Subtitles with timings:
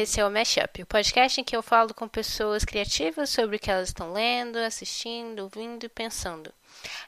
[0.00, 3.58] Esse é o Mashup, o podcast em que eu falo com pessoas criativas sobre o
[3.58, 6.50] que elas estão lendo, assistindo, ouvindo e pensando.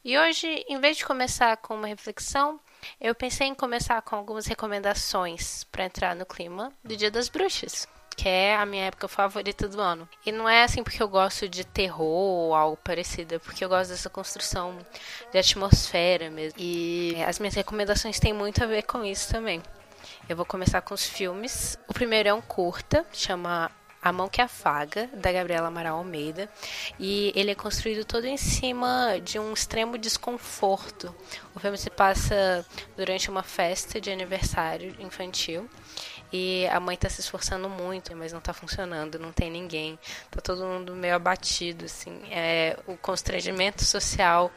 [0.04, 2.60] E hoje, em vez de começar com uma reflexão,
[3.00, 7.88] eu pensei em começar com algumas recomendações para entrar no clima do Dia das Bruxas
[8.14, 10.06] que é a minha época favorita do ano.
[10.24, 13.70] E não é assim porque eu gosto de terror ou algo parecido, é porque eu
[13.70, 14.76] gosto dessa construção
[15.32, 16.60] de atmosfera mesmo.
[16.60, 19.62] E as minhas recomendações têm muito a ver com isso também.
[20.28, 21.76] Eu vou começar com os filmes.
[21.88, 26.48] O primeiro é um curta, chama a Mão que Afaga, da Gabriela Amaral Almeida,
[26.98, 31.14] e ele é construído todo em cima de um extremo desconforto.
[31.54, 32.66] O filme se passa
[32.96, 35.68] durante uma festa de aniversário infantil
[36.32, 39.98] e a mãe está se esforçando muito, mas não está funcionando, não tem ninguém,
[40.30, 42.22] tá todo mundo meio abatido, assim.
[42.30, 44.50] É, o constrangimento social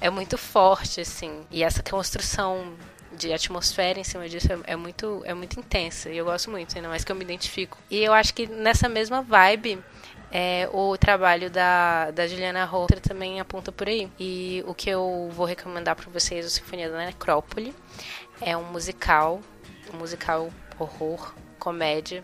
[0.00, 2.76] é muito forte, assim, e essa construção
[3.16, 6.76] de atmosfera em cima disso é, é, muito é muito intensa e eu gosto muito,
[6.76, 7.78] ainda mais que eu me identifico.
[7.90, 9.82] E eu acho que nessa mesma vibe
[10.30, 14.10] é, o trabalho da, da Juliana Holter também aponta por aí.
[14.18, 17.74] E o que eu vou recomendar para vocês é o Sinfonia da Necrópole.
[18.40, 19.40] É um musical,
[19.92, 22.22] um musical horror, comédia.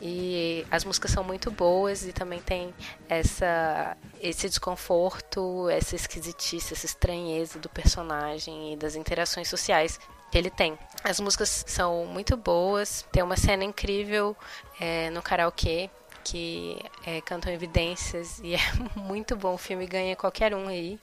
[0.00, 2.74] E as músicas são muito boas e também tem
[3.08, 9.98] essa, esse desconforto, essa esquisitice, essa estranheza do personagem e das interações sociais
[10.34, 10.76] que ele tem.
[11.04, 14.36] As músicas são muito boas, tem uma cena incrível
[14.80, 15.88] é, no karaokê
[16.24, 18.58] que é, cantam evidências e é
[18.98, 19.54] muito bom.
[19.54, 20.98] O filme ganha qualquer um aí.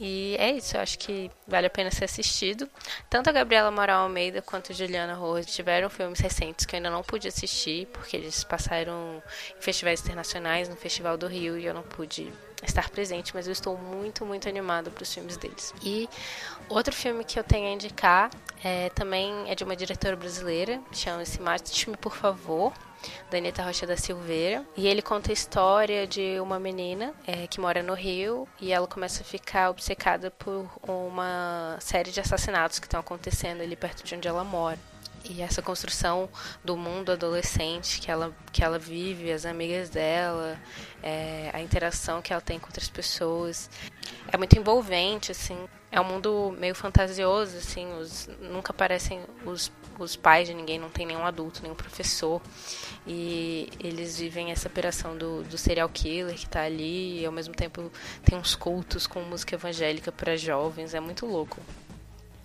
[0.00, 2.68] E é isso, eu acho que vale a pena ser assistido.
[3.08, 6.90] Tanto a Gabriela Moral Almeida quanto a Juliana Rose tiveram filmes recentes que eu ainda
[6.90, 9.22] não pude assistir, porque eles passaram
[9.56, 12.32] em festivais internacionais, no Festival do Rio, e eu não pude
[12.66, 15.72] estar presente, mas eu estou muito, muito animada para os filmes deles.
[15.82, 16.08] E
[16.68, 18.30] outro filme que eu tenho a indicar
[18.62, 22.72] é, também é de uma diretora brasileira, chama-se Mate-me, por favor
[23.30, 24.64] da Anitta Rocha da Silveira.
[24.76, 28.86] E ele conta a história de uma menina é, que mora no Rio e ela
[28.86, 34.14] começa a ficar obcecada por uma série de assassinatos que estão acontecendo ali perto de
[34.14, 34.78] onde ela mora.
[35.28, 36.28] E essa construção
[36.62, 40.58] do mundo adolescente que ela, que ela vive, as amigas dela,
[41.02, 43.70] é, a interação que ela tem com outras pessoas.
[44.30, 45.56] É muito envolvente, assim.
[45.94, 47.86] É um mundo meio fantasioso, assim.
[48.00, 52.42] Os, nunca aparecem os, os pais de ninguém, não tem nenhum adulto, nenhum professor.
[53.06, 57.20] E eles vivem essa operação do, do serial killer que está ali.
[57.20, 57.92] E ao mesmo tempo
[58.24, 60.94] tem uns cultos com música evangélica para jovens.
[60.94, 61.60] É muito louco.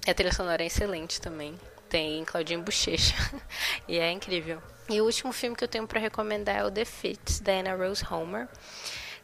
[0.07, 1.55] A trilha sonora é excelente também
[1.89, 3.15] tem Claudinho Bochecha.
[3.87, 4.61] e é incrível.
[4.87, 7.75] E o último filme que eu tenho para recomendar é o The Fit, da Anna
[7.75, 8.47] Rose Homer,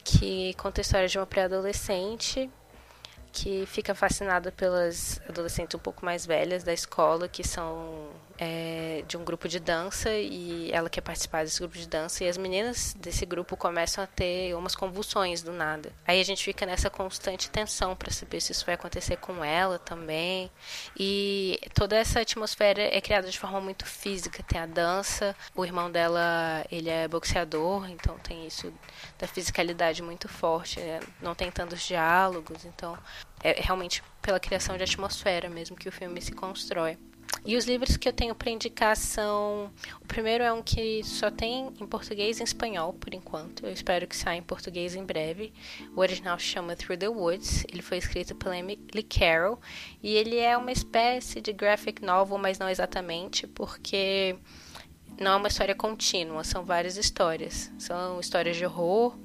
[0.04, 2.50] que conta a história de uma pré-adolescente
[3.36, 8.08] que fica fascinada pelas adolescentes um pouco mais velhas da escola, que são
[8.38, 12.28] é, de um grupo de dança e ela quer participar desse grupo de dança e
[12.28, 15.92] as meninas desse grupo começam a ter umas convulsões do nada.
[16.06, 19.80] Aí a gente fica nessa constante tensão para saber se isso vai acontecer com ela
[19.80, 20.52] também.
[20.98, 24.44] E toda essa atmosfera é criada de forma muito física.
[24.44, 28.74] Tem a dança, o irmão dela ele é boxeador, então tem isso
[29.18, 30.80] da fisicalidade muito forte.
[30.80, 32.98] É, não tem tantos diálogos, então
[33.44, 36.98] é realmente pela criação de atmosfera mesmo que o filme se constrói.
[37.44, 39.72] E os livros que eu tenho para indicar são.
[40.02, 43.66] O primeiro é um que só tem em português e em espanhol, por enquanto.
[43.66, 45.54] Eu espero que saia em português em breve.
[45.96, 47.66] O original chama Through the Woods.
[47.72, 49.60] Ele foi escrito pela Emily Carroll.
[50.02, 54.38] E ele é uma espécie de graphic novel, mas não exatamente, porque
[55.20, 57.72] não é uma história contínua, são várias histórias.
[57.78, 59.16] São histórias de horror,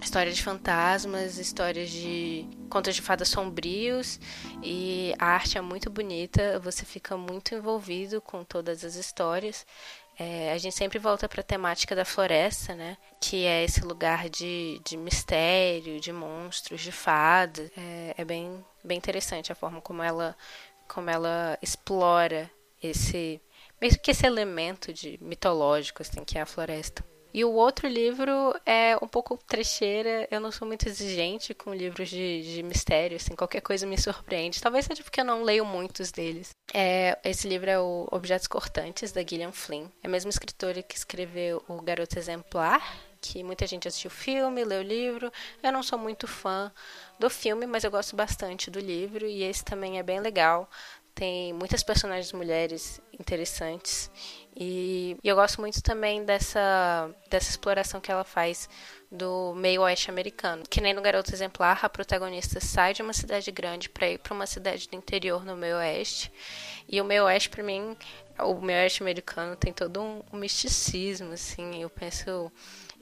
[0.00, 4.20] histórias de fantasmas, histórias de contos de fadas sombrios
[4.62, 9.66] e a arte é muito bonita, você fica muito envolvido com todas as histórias.
[10.18, 12.96] É, a gente sempre volta para a temática da floresta, né?
[13.20, 17.70] Que é esse lugar de, de mistério, de monstros, de fadas.
[17.76, 20.36] É, é bem, bem interessante a forma como ela,
[20.88, 22.50] como ela explora
[22.82, 23.40] esse
[23.80, 27.04] mesmo que esse elemento de mitológico assim que é a floresta.
[27.32, 30.26] E o outro livro é um pouco trecheira.
[30.30, 34.60] Eu não sou muito exigente com livros de, de mistério, assim, qualquer coisa me surpreende.
[34.60, 36.50] Talvez seja porque eu não leio muitos deles.
[36.72, 39.86] É, esse livro é o Objetos Cortantes, da Gillian Flynn.
[40.02, 42.82] É a mesma escritora que escreveu O Garoto Exemplar,
[43.20, 45.30] que muita gente assistiu o filme, leu o livro.
[45.62, 46.72] Eu não sou muito fã
[47.18, 50.68] do filme, mas eu gosto bastante do livro e esse também é bem legal
[51.18, 54.08] tem muitas personagens mulheres interessantes
[54.60, 58.68] e, e eu gosto muito também dessa, dessa exploração que ela faz
[59.10, 60.64] do meio oeste americano.
[60.68, 64.34] Que nem no Garoto Exemplar, a protagonista sai de uma cidade grande para ir para
[64.34, 66.32] uma cidade do interior no meio oeste.
[66.88, 67.96] E o meio oeste, para mim,
[68.40, 71.80] o meio oeste americano tem todo um, um misticismo, assim.
[71.80, 72.50] Eu penso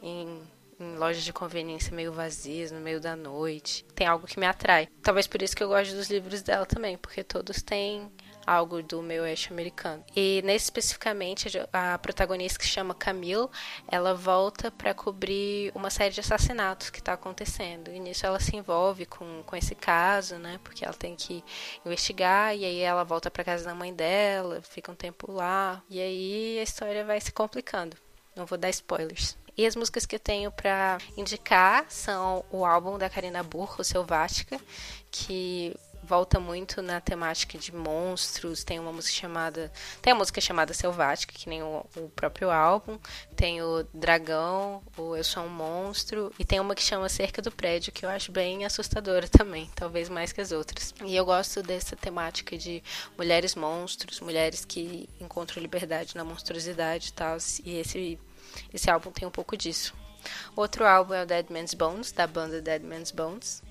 [0.02, 0.42] em
[0.78, 3.82] em lojas de conveniência meio vazias, no meio da noite.
[3.94, 4.88] Tem algo que me atrai.
[5.02, 8.12] Talvez por isso que eu gosto dos livros dela também, porque todos têm
[8.46, 10.04] algo do meio oeste americano.
[10.14, 13.48] E nesse especificamente, a protagonista que chama Camille,
[13.88, 17.90] ela volta para cobrir uma série de assassinatos que está acontecendo.
[17.90, 20.60] E nisso ela se envolve com, com esse caso, né?
[20.62, 21.42] Porque ela tem que
[21.84, 25.82] investigar e aí ela volta para casa da mãe dela, fica um tempo lá.
[25.90, 27.96] E aí a história vai se complicando.
[28.34, 29.36] Não vou dar spoilers.
[29.56, 33.84] E as músicas que eu tenho para indicar são o álbum da Karina Burr, o
[33.84, 34.60] Selvática,
[35.10, 35.74] que
[36.06, 38.64] volta muito na temática de monstros.
[38.64, 39.72] Tem uma música chamada.
[40.00, 42.98] Tem a música chamada Selvática, que nem o, o, próprio álbum.
[43.34, 46.32] Tem o Dragão, o Eu Sou um Monstro.
[46.38, 50.08] E tem uma que chama Cerca do Prédio, que eu acho bem assustadora também, talvez
[50.08, 50.94] mais que as outras.
[51.04, 52.82] E eu gosto dessa temática de
[53.18, 57.36] mulheres monstros, mulheres que encontram liberdade na monstruosidade e tal.
[57.64, 58.18] E esse
[58.72, 59.94] esse álbum tem um pouco disso.
[60.54, 63.62] Outro álbum é o Dead Man's Bones, da banda Dead Man's Bones.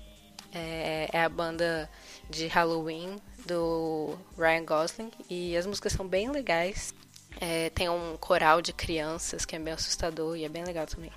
[0.56, 1.88] É, é a banda
[2.30, 6.94] de Halloween do Ryan Gosling e as músicas são bem legais.
[7.38, 11.12] É, tem um coral de crianças que é bem assustador e é bem legal também.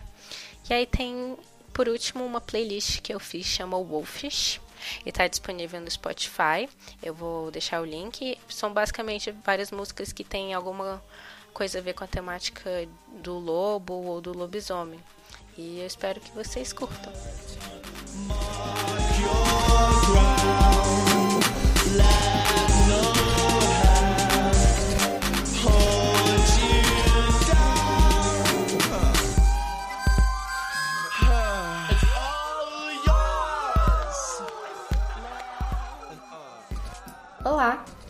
[0.69, 1.37] E aí tem,
[1.71, 4.59] por último, uma playlist que eu fiz, chama Wolfish.
[5.05, 6.69] E está disponível no Spotify.
[7.03, 8.37] Eu vou deixar o link.
[8.47, 11.01] São basicamente várias músicas que tem alguma
[11.53, 12.87] coisa a ver com a temática
[13.21, 14.99] do lobo ou do lobisomem.
[15.57, 17.11] E eu espero que vocês curtam.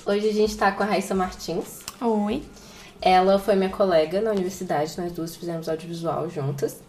[0.09, 1.81] Hoje a gente está com a Raíssa Martins.
[2.01, 2.41] Oi.
[3.00, 6.81] Ela foi minha colega na universidade, nós duas fizemos audiovisual juntas.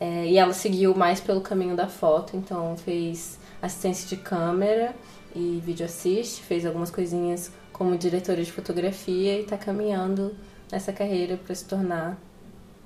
[0.00, 4.94] É, e ela seguiu mais pelo caminho da foto, então fez assistência de câmera
[5.34, 10.34] e vídeo assist, fez algumas coisinhas como diretora de fotografia e está caminhando
[10.72, 12.18] nessa carreira para se tornar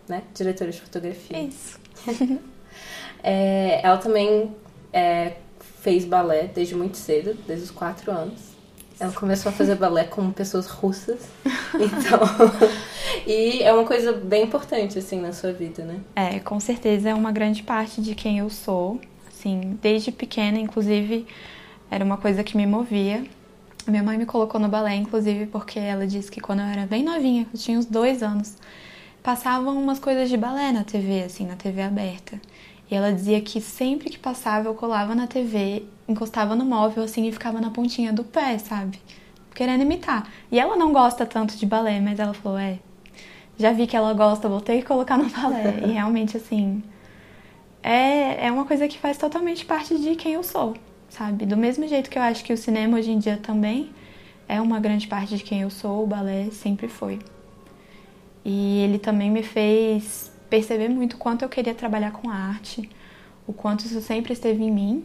[0.09, 1.43] né, diretora de fotografia.
[1.43, 1.79] Isso.
[3.23, 4.55] é, ela também
[4.93, 5.37] é,
[5.81, 8.50] fez balé desde muito cedo, desde os quatro anos.
[9.01, 11.19] Ela começou a fazer balé com pessoas russas.
[11.73, 12.21] Então.
[13.27, 16.01] e é uma coisa bem importante, assim, na sua vida, né?
[16.15, 19.01] É, com certeza é uma grande parte de quem eu sou.
[19.29, 21.27] Assim, desde pequena, inclusive,
[21.91, 23.25] era uma coisa que me movia.
[23.87, 27.03] Minha mãe me colocou no balé, inclusive, porque ela disse que quando eu era bem
[27.03, 28.57] novinha, eu tinha uns dois anos,
[29.23, 32.39] passavam umas coisas de balé na TV, assim, na TV aberta.
[32.91, 37.27] E ela dizia que sempre que passava eu colava na TV, encostava no móvel assim
[37.27, 39.01] e ficava na pontinha do pé, sabe?
[39.55, 40.29] Querendo imitar.
[40.51, 42.79] E ela não gosta tanto de balé, mas ela falou: é,
[43.59, 45.81] já vi que ela gosta, vou ter que colocar no balé.
[45.87, 46.83] e realmente, assim,
[47.83, 50.75] é, é uma coisa que faz totalmente parte de quem eu sou,
[51.09, 51.47] sabe?
[51.47, 53.91] Do mesmo jeito que eu acho que o cinema hoje em dia também
[54.49, 57.19] é uma grande parte de quem eu sou, o balé sempre foi.
[58.45, 62.91] E ele também me fez perceber muito o quanto eu queria trabalhar com arte,
[63.47, 65.05] o quanto isso sempre esteve em mim.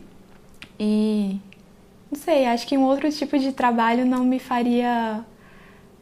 [0.79, 1.39] E
[2.11, 5.23] não sei, acho que um outro tipo de trabalho não me faria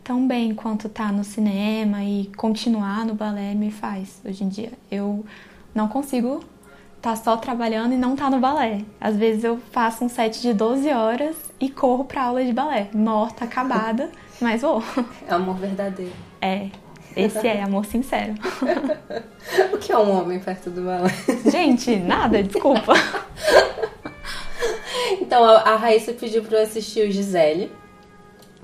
[0.03, 4.71] tão bem quanto tá no cinema e continuar no balé me faz hoje em dia.
[4.91, 5.25] Eu
[5.73, 6.43] não consigo
[6.97, 8.81] estar tá só trabalhando e não estar tá no balé.
[8.99, 12.89] Às vezes eu faço um set de 12 horas e corro pra aula de balé,
[12.93, 14.11] morta, acabada,
[14.41, 14.83] mas vou.
[15.27, 16.13] É amor verdadeiro.
[16.41, 16.67] É,
[17.15, 18.33] esse é amor sincero.
[19.73, 21.09] o que é um homem perto do balé?
[21.49, 22.93] Gente, nada, desculpa.
[25.21, 27.71] então, a Raíssa pediu pra eu assistir o Gisele,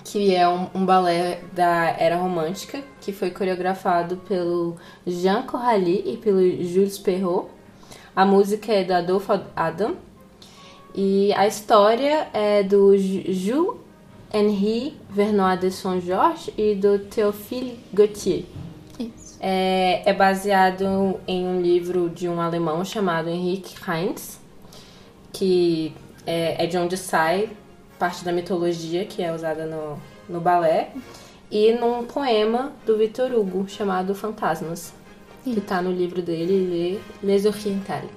[0.03, 6.17] que é um, um, balé da Era Romântica, que foi coreografado pelo Jean Corrali e
[6.17, 7.50] pelo Jules Perrault.
[8.15, 9.96] A música é do Adolfo Adam.
[10.96, 13.79] E a história é do Jules
[14.31, 18.43] Henri Vernois de Saint-Georges e do Théophile Gautier.
[19.39, 24.39] É, é baseado em um livro de um alemão chamado Henrik Heinz,
[25.31, 25.96] que
[26.29, 27.50] é, é de onde sai
[27.98, 30.91] parte da mitologia que é usada no, no balé,
[31.50, 34.93] e num poema do Victor Hugo chamado Fantasmas,
[35.43, 35.53] Sim.
[35.53, 38.12] que está no livro dele, Les Orientales.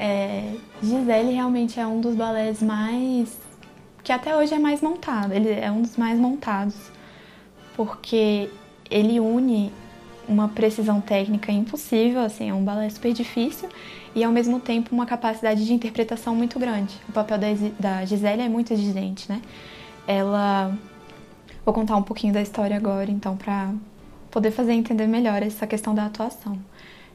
[0.00, 3.47] é, Gisele realmente é um dos balés mais
[4.08, 6.74] que até hoje é mais montado, ele é um dos mais montados,
[7.76, 8.48] porque
[8.90, 9.70] ele une
[10.26, 13.68] uma precisão técnica impossível, assim, é um balé super difícil
[14.14, 16.94] e ao mesmo tempo uma capacidade de interpretação muito grande.
[17.06, 17.36] O papel
[17.78, 19.42] da Gisele é muito exigente, né?
[20.06, 20.74] Ela.
[21.62, 23.74] Vou contar um pouquinho da história agora, então, para
[24.30, 26.58] poder fazer entender melhor essa questão da atuação.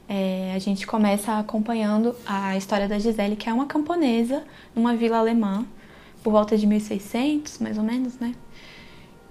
[0.08, 4.44] É, a gente começa acompanhando a história da Gisele, que é uma camponesa
[4.76, 5.66] numa vila alemã,
[6.24, 8.34] por volta de 1600, mais ou menos, né?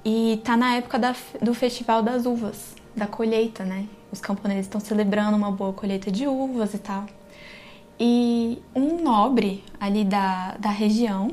[0.05, 3.87] E tá na época da, do Festival das Uvas, da colheita, né?
[4.11, 7.05] Os camponeses estão celebrando uma boa colheita de uvas e tal.
[7.99, 11.29] E um nobre ali da, da região,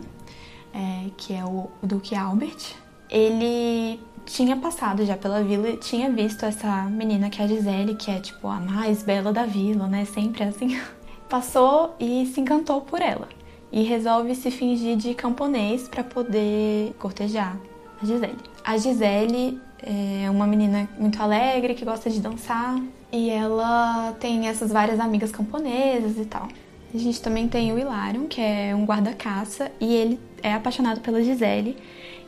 [0.73, 2.75] é, que é o, Duque Albert,
[3.11, 7.97] ele tinha passado já pela vila e tinha visto essa menina que é a Gisele,
[7.97, 10.07] que é tipo a mais bela da vila, né?
[10.07, 10.81] Sempre assim.
[11.29, 13.29] Passou e se encantou por ela.
[13.73, 17.57] E resolve se fingir de camponês para poder cortejar
[18.03, 18.39] a Gisele.
[18.65, 22.81] A Gisele é uma menina muito alegre, que gosta de dançar.
[23.13, 26.49] E ela tem essas várias amigas camponesas e tal.
[26.93, 31.23] A gente também tem o Hilarion, que é um guarda-caça, e ele é apaixonado pela
[31.23, 31.77] Gisele.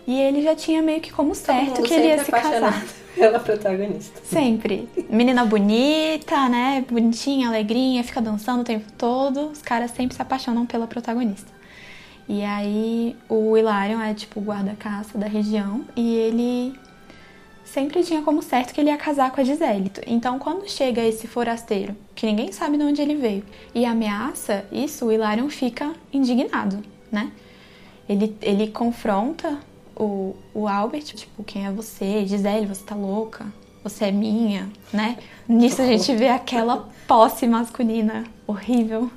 [0.07, 2.85] E ele já tinha meio que como certo que ele ia se casar.
[3.15, 4.21] Pela protagonista.
[4.25, 4.89] Sempre.
[5.11, 6.85] Menina bonita, né?
[6.91, 9.49] Bonitinha, alegrinha, fica dançando o tempo todo.
[9.49, 11.53] Os caras sempre se apaixonam pela protagonista.
[12.27, 16.75] E aí o Hilarion é tipo o guarda-caça da região e ele
[17.65, 19.91] sempre tinha como certo que ele ia casar com a Gisele.
[20.07, 23.45] Então, quando chega esse forasteiro, que ninguém sabe de onde ele veio,
[23.75, 27.33] e ameaça isso, o Hilarion fica indignado, né?
[28.09, 29.59] Ele, ele confronta
[29.97, 32.27] o, o Albert, tipo, quem é você?
[32.27, 33.47] Gisele, você tá louca?
[33.83, 35.19] Você é minha, né?
[35.49, 39.11] Nisso a gente vê aquela posse masculina horrível.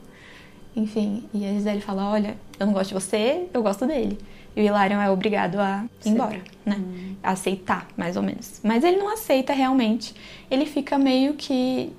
[0.75, 4.17] Enfim, e a Gisele fala: Olha, eu não gosto de você, eu gosto dele.
[4.55, 6.77] E o Hilarion é obrigado a ir embora, né?
[6.79, 7.15] Hum.
[7.21, 8.61] A aceitar, mais ou menos.
[8.63, 10.15] Mas ele não aceita realmente.
[10.49, 11.91] Ele fica meio que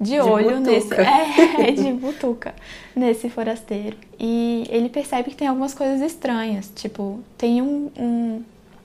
[0.00, 0.70] de, de olho butuca.
[0.70, 0.94] nesse.
[1.60, 2.54] É, de butuca.
[2.94, 3.96] nesse forasteiro.
[4.18, 6.70] E ele percebe que tem algumas coisas estranhas.
[6.74, 8.42] Tipo, tem um, um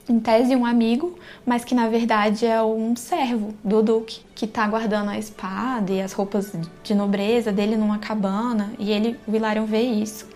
[0.08, 4.68] em tese um amigo, mas que na verdade é um servo do Duque, que tá
[4.68, 6.52] guardando a espada e as roupas
[6.84, 10.28] de nobreza dele numa cabana, e ele, o Hilarion vê isso.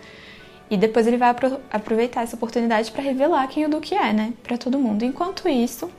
[0.70, 1.34] E depois ele vai
[1.70, 5.04] aproveitar essa oportunidade para revelar quem o Duque é, né, para todo mundo.
[5.04, 5.90] Enquanto isso,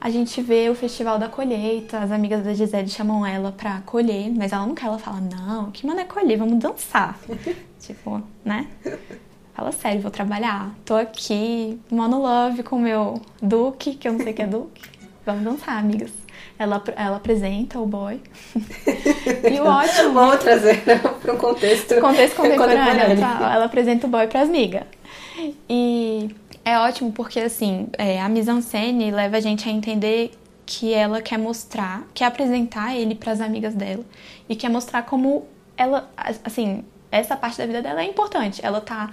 [0.00, 4.30] a gente vê o festival da colheita, as amigas da Gisele chamam ela pra colher,
[4.30, 7.18] mas ela não quer, ela fala, não, que mano é colher, vamos dançar.
[7.80, 8.66] tipo, né?
[9.54, 10.72] Fala sério, vou trabalhar.
[10.84, 14.46] Tô aqui, mono love com o meu Duque, que eu não sei o que é
[14.46, 14.82] Duque.
[15.26, 16.12] Vamos dançar, amigas.
[16.56, 18.20] Ela, ela apresenta o boy.
[18.56, 20.12] e o ótimo.
[20.12, 22.84] Vamos trazer né, para um contexto, contexto contemporâneo.
[22.84, 23.20] contemporâneo.
[23.20, 23.52] Tá?
[23.52, 24.84] Ela apresenta o boy para as migas.
[25.68, 26.34] E
[26.64, 30.32] é ótimo porque, assim, é, a mise-en-scène leva a gente a entender
[30.66, 34.04] que ela quer mostrar, quer apresentar ele para as amigas dela
[34.48, 35.46] e quer mostrar como
[35.76, 36.10] ela,
[36.44, 38.60] assim, essa parte da vida dela é importante.
[38.64, 39.10] Ela tá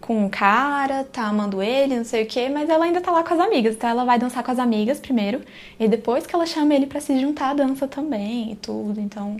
[0.00, 3.22] com um cara, tá amando ele, não sei o que, mas ela ainda tá lá
[3.22, 3.74] com as amigas.
[3.74, 5.42] Então ela vai dançar com as amigas primeiro
[5.78, 9.00] e depois que ela chama ele para se juntar dança também e tudo.
[9.00, 9.36] Então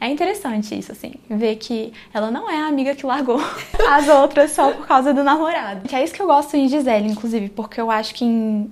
[0.00, 3.40] é interessante isso, assim, ver que ela não é a amiga que largou
[3.90, 5.88] as outras só por causa do namorado.
[5.88, 8.70] Que é isso que eu gosto em Gisele, inclusive, porque eu acho que em,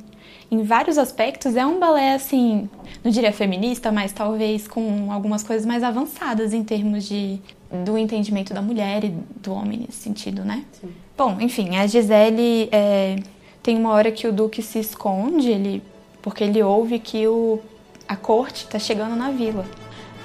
[0.50, 2.68] em vários aspectos é um balé, assim,
[3.02, 7.40] não diria feminista, mas talvez com algumas coisas mais avançadas em termos de
[7.84, 10.64] do entendimento da mulher e do homem nesse sentido, né?
[10.80, 10.88] Sim.
[11.18, 13.16] Bom, enfim, a Gisele é,
[13.62, 15.82] tem uma hora que o Duque se esconde, ele,
[16.22, 17.58] porque ele ouve que o,
[18.06, 19.64] a corte está chegando na vila.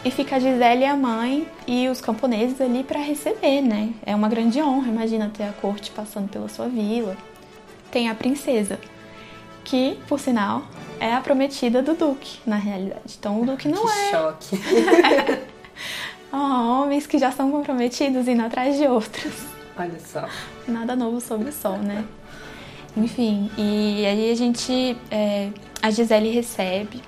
[0.03, 3.93] E fica a Gisele, a mãe e os camponeses ali para receber, né?
[4.03, 7.15] É uma grande honra, imagina ter a corte passando pela sua vila.
[7.91, 8.79] Tem a princesa,
[9.63, 10.63] que, por sinal,
[10.99, 13.15] é a prometida do Duque, na realidade.
[13.19, 14.11] Então o Duque não que é.
[14.11, 14.61] choque.
[16.33, 19.33] oh, homens que já são comprometidos indo atrás de outros.
[19.77, 20.27] Olha só.
[20.67, 22.03] Nada novo sobre o sol, né?
[22.97, 24.97] Enfim, e aí a gente.
[25.11, 25.49] É,
[25.81, 27.01] a Gisele recebe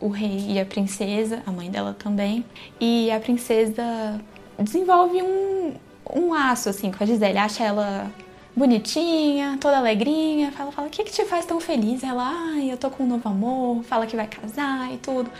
[0.00, 2.44] o rei e a princesa, a mãe dela também.
[2.80, 4.20] E a princesa
[4.58, 5.72] desenvolve um,
[6.14, 8.10] um laço assim com a Gisele, acha ela
[8.56, 12.02] bonitinha, toda alegrinha, fala, fala, o que que te faz tão feliz?
[12.02, 15.30] Ela, ai, eu tô com um novo amor, fala que vai casar e tudo.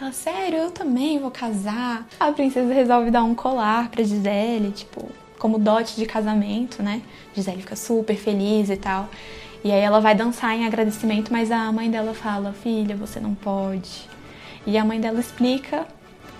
[0.00, 2.06] Ela, sério, eu também vou casar.
[2.20, 5.08] A princesa resolve dar um colar pra Gisele, tipo,
[5.38, 7.02] como dote de casamento, né?
[7.34, 9.08] Gisele fica super feliz e tal.
[9.64, 13.34] E aí ela vai dançar em agradecimento, mas a mãe dela fala: "Filha, você não
[13.34, 14.08] pode".
[14.66, 15.86] E a mãe dela explica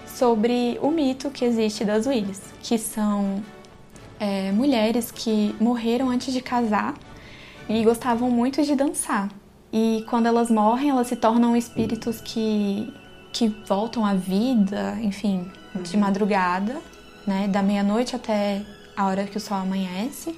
[0.06, 3.42] sobre o mito que existe das Willis, que são
[4.18, 6.94] é, mulheres que morreram antes de casar
[7.68, 9.28] e gostavam muito de dançar.
[9.72, 12.92] E quando elas morrem, elas se tornam espíritos que,
[13.32, 15.50] que voltam à vida, enfim,
[15.82, 16.00] de uhum.
[16.00, 16.76] madrugada,
[17.26, 18.62] né, da meia-noite até
[18.96, 20.34] a hora que o sol amanhece.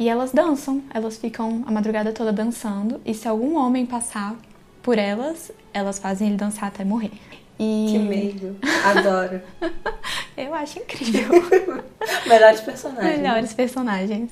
[0.00, 2.98] E elas dançam, elas ficam a madrugada toda dançando.
[3.04, 4.34] E se algum homem passar
[4.82, 7.12] por elas, elas fazem ele dançar até morrer.
[7.58, 7.88] E...
[7.90, 8.56] Que medo.
[8.82, 9.42] Adoro.
[10.34, 11.28] Eu acho incrível.
[12.26, 13.18] Melhores personagens.
[13.18, 14.30] Melhores personagens.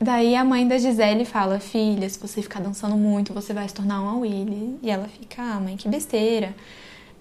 [0.00, 3.74] Daí a mãe da Gisele fala: Filha, se você ficar dançando muito, você vai se
[3.74, 4.78] tornar uma Willy.
[4.80, 6.54] E ela fica: Ah, mãe, que besteira.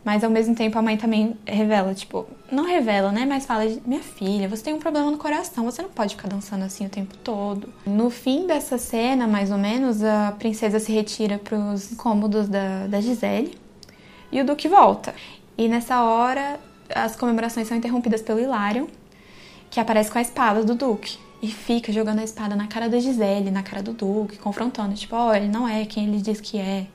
[0.05, 3.25] Mas ao mesmo tempo a mãe também revela, tipo, não revela, né?
[3.25, 6.63] Mas fala: Minha filha, você tem um problema no coração, você não pode ficar dançando
[6.63, 7.74] assim o tempo todo.
[7.88, 13.01] No fim dessa cena, mais ou menos, a princesa se retira pros cômodos da, da
[13.01, 13.57] Gisele
[14.31, 15.15] e o Duque volta.
[15.57, 16.59] E nessa hora,
[16.93, 18.88] as comemorações são interrompidas pelo Hilário,
[19.71, 21.17] que aparece com a espada do Duque.
[21.41, 25.15] E fica jogando a espada na cara da Gisele, na cara do Duque, confrontando, tipo,
[25.15, 26.85] ó, oh, ele não é quem ele diz que é.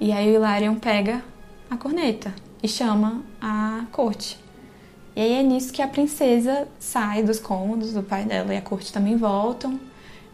[0.00, 1.24] E aí o Hilarion pega
[1.68, 4.38] a corneta e chama a corte.
[5.14, 8.62] E aí é nisso que a princesa sai dos cômodos, o pai dela e a
[8.62, 9.78] corte também voltam.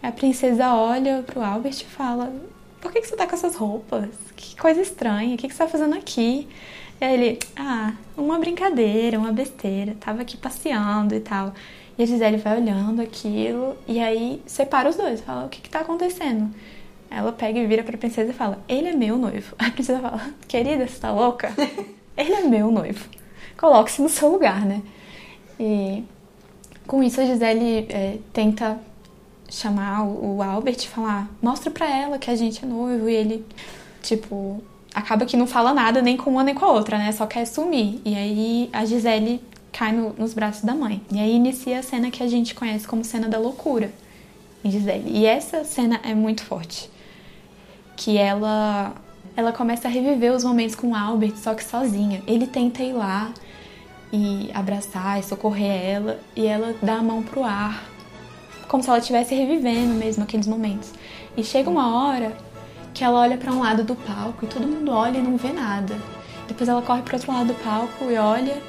[0.02, 2.32] A princesa olha pro Albert e fala:
[2.80, 4.08] Por que, que você tá com essas roupas?
[4.36, 6.48] Que coisa estranha, o que, que você tá fazendo aqui?
[7.00, 11.52] E aí ele: Ah, uma brincadeira, uma besteira, tava aqui passeando e tal.
[11.98, 15.68] E a Gisele vai olhando aquilo e aí separa os dois, fala: O que, que
[15.70, 16.54] tá acontecendo?
[17.10, 19.56] Ela pega e vira pra princesa e fala: Ele é meu noivo.
[19.58, 21.52] A princesa fala: Querida, você tá louca?
[22.18, 23.08] Ele é meu noivo.
[23.56, 24.82] Coloque-se no seu lugar, né?
[25.58, 26.02] E
[26.86, 28.80] com isso a Gisele é, tenta
[29.48, 33.08] chamar o Albert e falar: mostra pra ela que a gente é noivo.
[33.08, 33.46] E ele,
[34.02, 34.60] tipo,
[34.92, 37.12] acaba que não fala nada nem com uma nem com a outra, né?
[37.12, 38.00] Só quer sumir.
[38.04, 39.40] E aí a Gisele
[39.72, 41.00] cai no, nos braços da mãe.
[41.12, 43.92] E aí inicia a cena que a gente conhece como cena da loucura
[44.64, 45.08] em Gisele.
[45.08, 46.90] E essa cena é muito forte.
[47.96, 48.94] Que ela
[49.38, 52.20] ela começa a reviver os momentos com Albert, só que sozinha.
[52.26, 53.30] Ele tenta ir lá
[54.12, 57.84] e abraçar e socorrer ela, e ela dá a mão pro ar,
[58.66, 60.92] como se ela estivesse revivendo mesmo aqueles momentos.
[61.36, 62.36] E chega uma hora
[62.92, 65.52] que ela olha para um lado do palco e todo mundo olha e não vê
[65.52, 65.94] nada.
[66.48, 68.60] Depois ela corre para outro lado do palco e olha,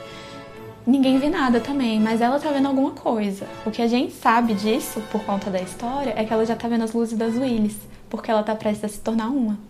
[0.86, 3.48] ninguém vê nada também, mas ela tá vendo alguma coisa.
[3.66, 6.68] O que a gente sabe disso por conta da história é que ela já tá
[6.68, 7.76] vendo as luzes das Willis,
[8.08, 9.69] porque ela tá prestes a se tornar uma.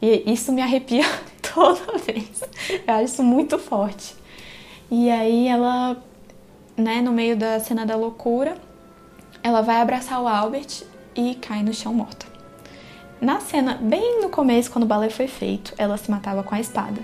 [0.00, 1.04] E isso me arrepia
[1.54, 2.42] toda vez.
[2.86, 4.14] Eu acho isso muito forte.
[4.90, 5.96] E aí ela,
[6.76, 8.56] né, no meio da cena da loucura,
[9.42, 10.82] ela vai abraçar o Albert
[11.14, 12.26] e cai no chão morta.
[13.20, 16.60] Na cena, bem no começo, quando o balé foi feito, ela se matava com a
[16.60, 17.00] espada.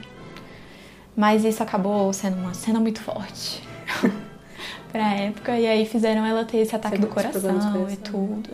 [1.16, 3.62] Mas isso acabou sendo uma cena muito forte
[4.92, 5.58] pra época.
[5.58, 8.50] E aí fizeram ela ter esse ataque do coração e tudo.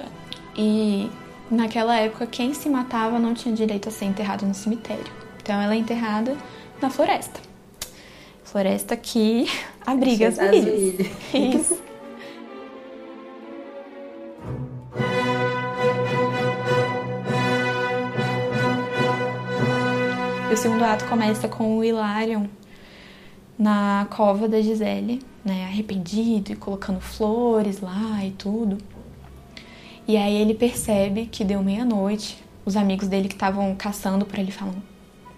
[0.57, 1.11] E
[1.51, 5.13] Naquela época, quem se matava não tinha direito a ser enterrado no cemitério.
[5.43, 6.37] Então ela é enterrada
[6.81, 7.41] na floresta.
[8.45, 9.47] Floresta que
[9.87, 11.09] abriga as ilhas.
[11.33, 11.79] Isso.
[20.53, 22.47] o segundo ato começa com o Hilarion
[23.59, 28.79] na cova da Gisele, né, arrependido e colocando flores lá e tudo.
[30.09, 32.43] E aí ele percebe que deu meia-noite.
[32.65, 34.75] Os amigos dele que estavam caçando por ele falam: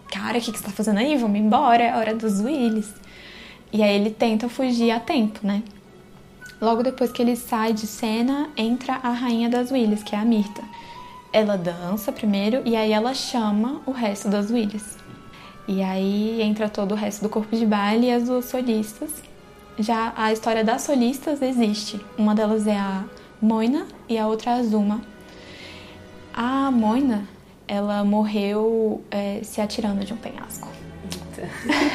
[0.08, 1.16] Cara, o que, que você tá fazendo aí?
[1.16, 2.94] Vamos embora, é hora dos Willis.
[3.72, 5.64] E aí ele tenta fugir a tempo, né?
[6.60, 10.24] Logo depois que ele sai de cena, entra a rainha das Willis, que é a
[10.24, 10.62] Mirta.
[11.32, 14.96] Ela dança primeiro e aí ela chama o resto das Willis.
[15.66, 19.10] E aí entra todo o resto do corpo de baile e as duas solistas.
[19.78, 22.00] Já a história das solistas existe.
[22.16, 23.04] Uma delas é a
[23.40, 25.00] Moina e a outra Azuma.
[26.32, 27.24] A Moina,
[27.66, 30.68] ela morreu é, se atirando de um penhasco.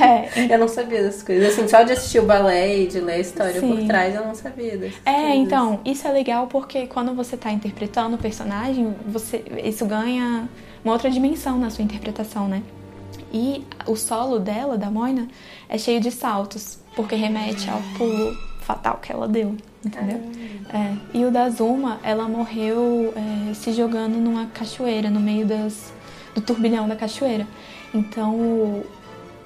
[0.02, 0.50] É.
[0.54, 1.54] Eu não sabia dessas coisas.
[1.54, 3.76] Assim, só de assistir o balé e de ler a história Sim.
[3.76, 5.36] por trás, eu não sabia dessas É, coisas.
[5.38, 10.50] então, isso é legal porque quando você está interpretando o personagem, você, isso ganha
[10.84, 12.64] uma outra dimensão na sua interpretação, né?
[13.32, 15.28] E o solo dela, da Moina,
[15.70, 20.20] é cheio de saltos, porque remete ao pulo fatal que ela deu, entendeu?
[20.74, 20.94] É.
[21.14, 25.94] E o da Zuma, ela morreu é, se jogando numa cachoeira, no meio das,
[26.34, 27.48] do turbilhão da cachoeira.
[27.94, 28.86] Então o,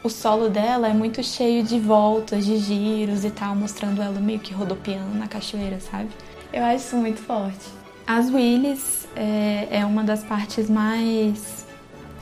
[0.04, 4.40] o solo dela é muito cheio de voltas, de giros e tal, mostrando ela meio
[4.40, 6.10] que rodopiando na cachoeira, sabe?
[6.54, 7.68] Eu acho isso muito forte.
[8.08, 11.68] As Willis é, é uma das partes mais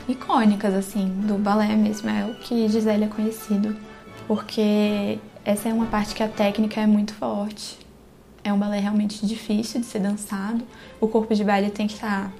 [0.08, 2.10] icônicas, assim, do balé mesmo.
[2.10, 3.76] É o que Gisele é conhecido.
[4.26, 7.78] Porque essa é uma parte que a técnica é muito forte.
[8.44, 10.62] É um balé realmente difícil de ser dançado.
[11.00, 12.30] O corpo de baile tem que estar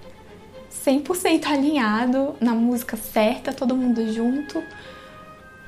[0.86, 4.62] 100% alinhado na música certa, todo mundo junto.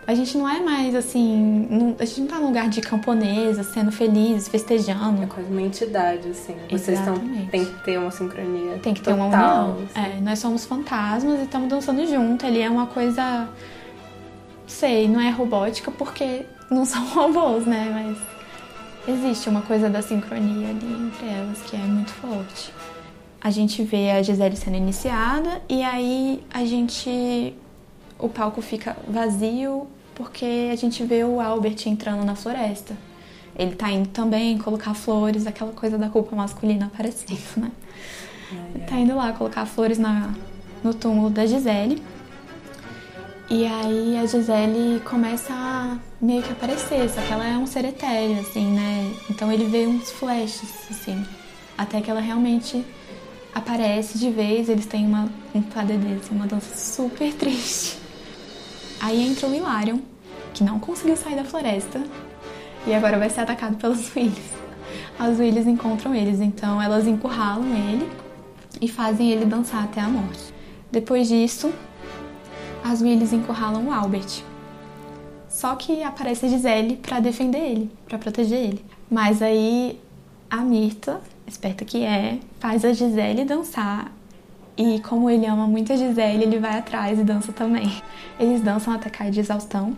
[0.06, 3.62] A gente não é mais assim, não, a gente não tá no lugar de camponesa,
[3.62, 5.22] sendo feliz, festejando.
[5.22, 6.54] É quase uma entidade, assim.
[6.70, 7.14] Vocês estão,
[7.50, 8.78] tem que ter uma sincronia.
[8.82, 9.86] Tem que ter total, uma união.
[9.94, 10.18] assim.
[10.18, 12.44] É, nós somos fantasmas e estamos dançando junto.
[12.44, 13.48] Ali é uma coisa.
[14.66, 17.90] Sei, não é robótica porque não são robôs, né?
[17.92, 22.72] Mas existe uma coisa da sincronia ali entre elas que é muito forte.
[23.40, 27.54] A gente vê a Gisele sendo iniciada e aí a gente.
[28.18, 32.94] O palco fica vazio porque a gente vê o Albert entrando na floresta.
[33.56, 37.72] Ele tá indo também colocar flores, aquela coisa da culpa masculina aparecendo, né?
[38.86, 40.34] Tá indo lá colocar flores na,
[40.84, 42.02] no túmulo da Gisele.
[43.52, 47.84] E aí a Gisele começa a meio que aparecer, só que ela é um ser
[47.84, 49.12] etéreo, assim, né?
[49.28, 51.26] Então ele vê uns flashes, assim.
[51.76, 52.86] Até que ela realmente
[53.52, 57.98] aparece de vez, eles têm uma, um padedê, assim, uma dança super triste.
[59.00, 59.98] Aí entra o Hilarion,
[60.54, 62.00] que não conseguiu sair da floresta,
[62.86, 64.60] e agora vai ser atacado pelas Willies.
[65.18, 68.08] As Willies encontram eles, então elas encurralam ele
[68.80, 70.54] e fazem ele dançar até a morte.
[70.92, 71.72] Depois disso,
[72.84, 74.42] as Willies encurralam o Albert.
[75.48, 78.84] Só que aparece a Gisele pra defender ele, pra proteger ele.
[79.10, 80.00] Mas aí
[80.48, 84.12] a Mirta, esperta que é, faz a Gisele dançar.
[84.76, 88.02] E como ele ama muito a Gisele, ele vai atrás e dança também.
[88.38, 89.96] Eles dançam até cair de exaustão.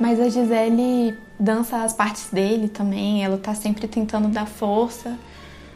[0.00, 5.16] Mas a Gisele dança as partes dele também, ela tá sempre tentando dar força,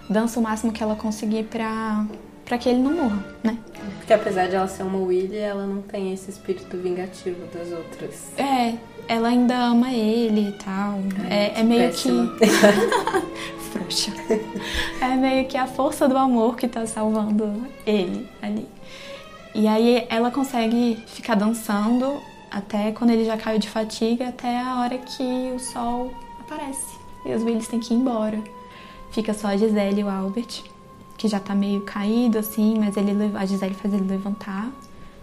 [0.09, 2.05] dança o máximo que ela conseguir pra,
[2.45, 3.59] pra que ele não morra, né?
[3.99, 8.33] Porque apesar de ela ser uma Willy, ela não tem esse espírito vingativo das outras.
[8.37, 8.75] É,
[9.09, 10.99] ela ainda ama ele e tal.
[11.29, 12.35] É, é meio Péssima.
[12.39, 12.47] que.
[13.73, 14.13] Frouxa.
[15.01, 18.67] É meio que a força do amor que tá salvando ele ali.
[19.55, 24.81] E aí ela consegue ficar dançando até quando ele já caiu de fatiga, até a
[24.81, 26.97] hora que o sol aparece.
[27.25, 28.39] E os Willis têm que ir embora.
[29.11, 30.63] Fica só a Gisele e o Albert,
[31.23, 34.69] que já tá meio caído assim, mas ele, a Gisele faz ele levantar,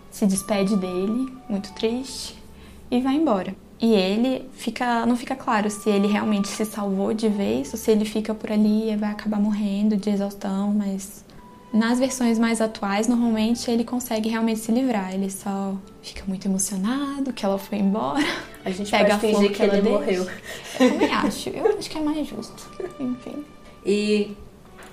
[0.09, 2.41] se despede dele, muito triste,
[2.89, 3.53] e vai embora.
[3.81, 7.91] E ele fica, não fica claro se ele realmente se salvou de vez ou se
[7.91, 11.25] ele fica por ali e vai acabar morrendo de exaustão, mas
[11.73, 15.13] nas versões mais atuais, normalmente ele consegue realmente se livrar.
[15.13, 18.23] Ele só fica muito emocionado que ela foi embora.
[18.63, 19.99] A gente Pega pode a fingir que que ele ela deixa.
[19.99, 20.27] morreu.
[20.79, 21.49] Eu também acho.
[21.49, 22.69] Eu acho que é mais justo.
[22.99, 23.43] Enfim.
[23.85, 24.35] E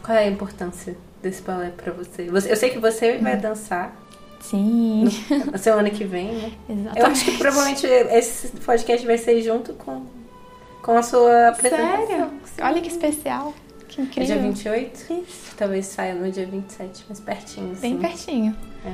[0.07, 2.31] qual é a importância desse balé pra você?
[2.31, 3.95] Eu sei que você vai dançar
[4.41, 5.05] Sim,
[5.51, 6.53] na semana que vem, né?
[6.69, 6.99] exatamente.
[7.01, 10.07] Eu acho que provavelmente esse podcast vai ser junto com,
[10.81, 12.07] com a sua apresentação.
[12.07, 12.31] Sério?
[12.63, 13.53] Olha que especial.
[13.89, 14.37] Que É incrível.
[14.37, 15.13] dia 28?
[15.29, 15.57] Isso.
[15.57, 17.75] Talvez saia no dia 27, mais pertinho.
[17.75, 18.01] Bem assim.
[18.01, 18.57] pertinho.
[18.85, 18.93] É.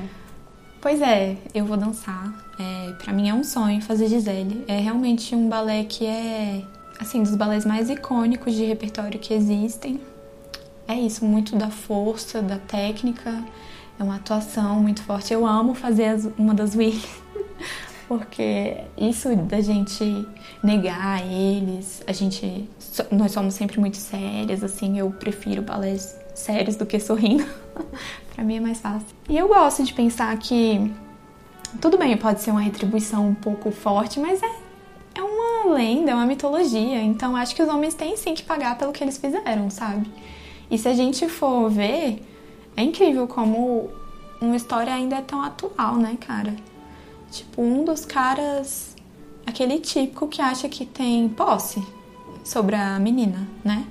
[0.81, 2.33] Pois é, eu vou dançar.
[2.59, 4.65] É, para mim é um sonho fazer Gisele.
[4.67, 6.63] É realmente um balé que é,
[6.99, 10.01] assim, dos balés mais icônicos de repertório que existem.
[10.87, 13.43] É isso, muito da força, da técnica.
[13.99, 15.33] É uma atuação muito forte.
[15.33, 17.07] Eu amo fazer as- uma das Willies.
[18.09, 20.27] Porque isso da gente
[20.63, 22.69] negar eles, a gente.
[23.11, 27.47] Nós somos sempre muito sérias, assim, eu prefiro balés sérios do que sorrindo.
[28.35, 29.07] pra mim é mais fácil.
[29.29, 30.93] E eu gosto de pensar que
[31.81, 34.51] tudo bem, pode ser uma retribuição um pouco forte, mas é,
[35.15, 37.01] é uma lenda, é uma mitologia.
[37.03, 40.07] Então acho que os homens têm sim que pagar pelo que eles fizeram, sabe?
[40.73, 42.23] E se a gente for ver,
[42.75, 43.91] é incrível como
[44.41, 46.57] uma história ainda é tão atual, né, cara?
[47.31, 48.97] Tipo, um dos caras,
[49.47, 51.87] aquele típico que acha que tem posse
[52.43, 53.85] sobre a menina, né?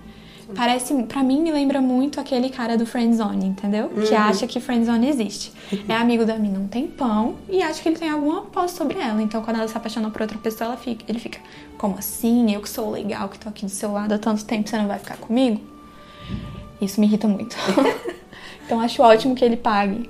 [0.56, 3.88] Parece, pra mim, me lembra muito aquele cara do Friendzone, entendeu?
[3.90, 5.54] Que acha que Friendzone existe.
[5.88, 9.22] É amigo da mina um tempão e acha que ele tem alguma posse sobre ela.
[9.22, 11.40] Então, quando ela se apaixona por outra pessoa, fica, ele fica,
[11.78, 12.54] como assim?
[12.54, 14.88] Eu que sou legal, que tô aqui do seu lado há tanto tempo, você não
[14.88, 15.71] vai ficar comigo?
[16.82, 17.56] Isso me irrita muito.
[18.66, 20.10] então, acho ótimo que ele pague.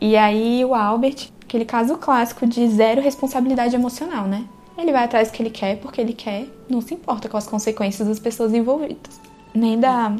[0.00, 4.44] E aí, o Albert, aquele caso clássico de zero responsabilidade emocional, né?
[4.76, 7.46] Ele vai atrás do que ele quer, porque ele quer, não se importa com as
[7.46, 9.20] consequências das pessoas envolvidas.
[9.52, 10.14] Nem da,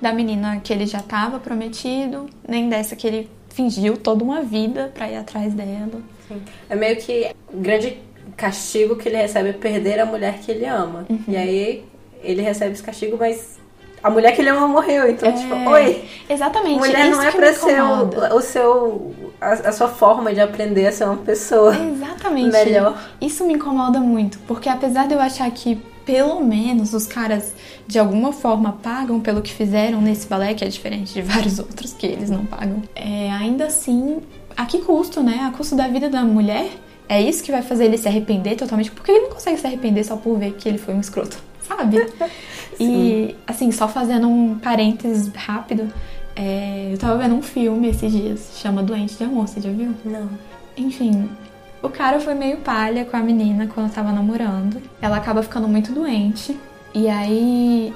[0.00, 4.92] da menina que ele já estava prometido, nem dessa que ele fingiu toda uma vida
[4.94, 6.00] pra ir atrás dela.
[6.28, 6.40] Sim.
[6.68, 7.98] É meio que o grande
[8.36, 11.06] castigo que ele recebe é perder a mulher que ele ama.
[11.08, 11.24] Uhum.
[11.26, 11.84] E aí
[12.22, 13.58] ele recebe esse castigo, mas
[14.06, 15.08] a mulher que ele ama morreu.
[15.10, 16.78] Então, É, tipo, oi, Exatamente.
[16.78, 19.14] mulher isso não é pra ser o, o seu.
[19.40, 22.52] A, a sua forma de aprender a ser uma pessoa Exatamente.
[22.52, 22.96] melhor.
[23.20, 27.52] Isso me incomoda muito, porque apesar de eu achar que pelo menos os caras
[27.84, 31.92] de alguma forma pagam pelo que fizeram nesse balé, que é diferente de vários outros
[31.92, 32.82] que eles não pagam.
[32.94, 34.20] É, ainda assim,
[34.56, 35.50] a que custo, né?
[35.52, 36.68] A custo da vida da mulher?
[37.08, 38.92] É isso que vai fazer ele se arrepender totalmente?
[38.92, 41.36] Porque ele não consegue se arrepender só por ver que ele foi um escroto,
[41.68, 41.96] sabe?
[42.78, 45.92] e, assim, só fazendo um parênteses rápido,
[46.34, 49.94] é, eu tava vendo um filme esses dias, chama Doente de Amor, você já viu?
[50.04, 50.28] Não.
[50.76, 51.28] Enfim,
[51.82, 54.82] o cara foi meio palha com a menina quando tava namorando.
[55.00, 56.58] Ela acaba ficando muito doente.
[56.94, 57.92] E aí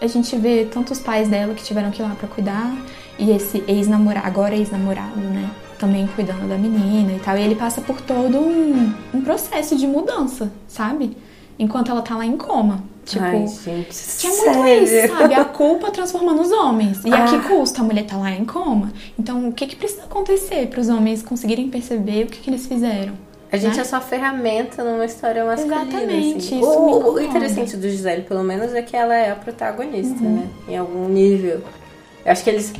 [0.00, 2.76] a gente vê tanto os pais dela que tiveram que ir lá pra cuidar,
[3.18, 5.50] e esse ex-namorado, agora ex-namorado, né?
[5.78, 7.36] Também cuidando da menina e tal.
[7.36, 11.16] E ele passa por todo um, um processo de mudança, sabe?
[11.58, 12.82] Enquanto ela tá lá em coma.
[13.08, 14.84] Tipo, Ai, gente, que é muito sério?
[14.84, 15.34] isso, sabe?
[15.34, 17.02] A culpa transformando os homens.
[17.04, 17.80] E a que custa?
[17.80, 18.92] A mulher tá lá em coma.
[19.18, 22.66] Então, o que, que precisa acontecer para os homens conseguirem perceber o que, que eles
[22.66, 23.14] fizeram?
[23.50, 23.80] A gente né?
[23.80, 25.82] é só ferramenta numa história masculina.
[25.84, 26.60] Exatamente, assim.
[26.62, 30.34] o, o interessante do Gisele, pelo menos, é que ela é a protagonista, Uhum.
[30.36, 30.48] né?
[30.68, 31.62] Em algum nível.
[32.26, 32.74] Eu acho que eles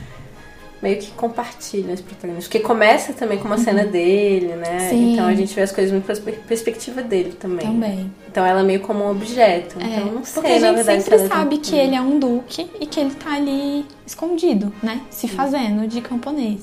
[0.82, 2.48] meio que compartilham esse protagonista.
[2.50, 4.78] Porque começa também com uma cena dele, né?
[4.84, 4.88] Uhum.
[4.90, 5.12] Sim.
[5.12, 7.66] Então a gente vê as coisas muito pela perspectiva dele também.
[7.66, 8.12] Também.
[8.30, 9.76] Então ela é meio como um objeto.
[9.80, 12.18] É, então não sei, porque a gente verdade, sempre se sabe que ele é um
[12.18, 15.00] duque e que ele tá ali escondido, né?
[15.10, 16.60] Se fazendo de camponês.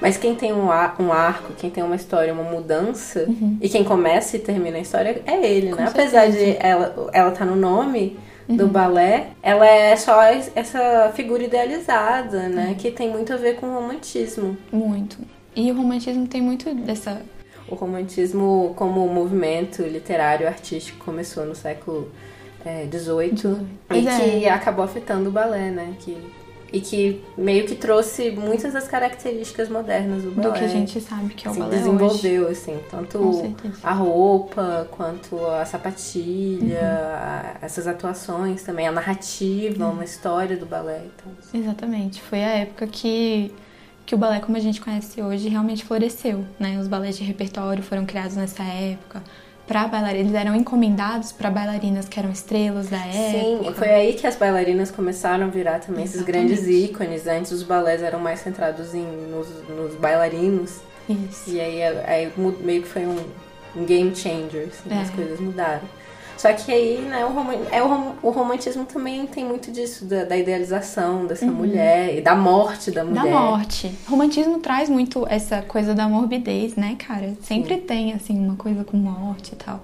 [0.00, 3.26] Mas quem tem um, ar- um arco, quem tem uma história, uma mudança,
[3.60, 5.72] e quem começa e termina a história é ele, né?
[5.72, 5.76] Uhum.
[5.78, 6.44] Com Apesar certeza.
[6.52, 8.16] de ela, ela tá no nome
[8.48, 8.70] do Uhum.
[8.70, 12.48] balé, ela é só es- essa figura idealizada, Uhum.
[12.48, 12.74] né?
[12.78, 14.56] Que tem muito a ver com o romantismo.
[14.72, 15.18] Muito.
[15.54, 17.20] E o romantismo tem muito dessa.
[17.68, 22.10] O romantismo como movimento literário artístico começou no século
[22.90, 24.18] XVIII Pois e é.
[24.40, 25.94] que acabou afetando o balé, né?
[26.00, 26.16] Que,
[26.72, 30.48] e que meio que trouxe muitas das características modernas do balé.
[30.48, 31.84] Do que a gente sabe que é o assim, balé hoje.
[31.84, 37.14] desenvolveu, assim, Com tanto a roupa, quanto a sapatilha, Uhum.
[37.14, 39.92] a- essas atuações também, a narrativa, Uhum.
[39.92, 41.02] uma história do balé.
[41.06, 42.20] Então, Exatamente.
[42.22, 43.52] Foi a época que,
[44.04, 46.78] que o balé, como a gente conhece hoje, realmente floresceu, né?
[46.78, 49.22] Os balés de repertório foram criados nessa época.
[49.68, 53.12] Para bailarinas, eles eram encomendados para bailarinas que eram estrelas da época.
[53.12, 56.46] Sim, e foi aí que as bailarinas começaram a virar também esses Exatamente.
[56.56, 57.26] grandes ícones.
[57.26, 60.78] Antes os balés eram mais centrados em, nos, nos bailarinos.
[61.08, 61.50] Isso.
[61.50, 63.18] E aí, aí meio que foi um,
[63.76, 65.02] um game changer, assim, É.
[65.02, 65.82] as coisas mudaram.
[66.38, 70.04] Só que aí, né, o, roman- é, o, rom- o romantismo também tem muito disso,
[70.04, 73.12] da, da idealização dessa mulher e da morte da Uhum.
[73.12, 73.34] Da mulher.
[73.34, 73.92] morte.
[74.06, 77.34] O romantismo traz muito essa coisa da morbidez, né, cara?
[77.42, 79.82] Sempre tem, assim, uma coisa com morte e tal.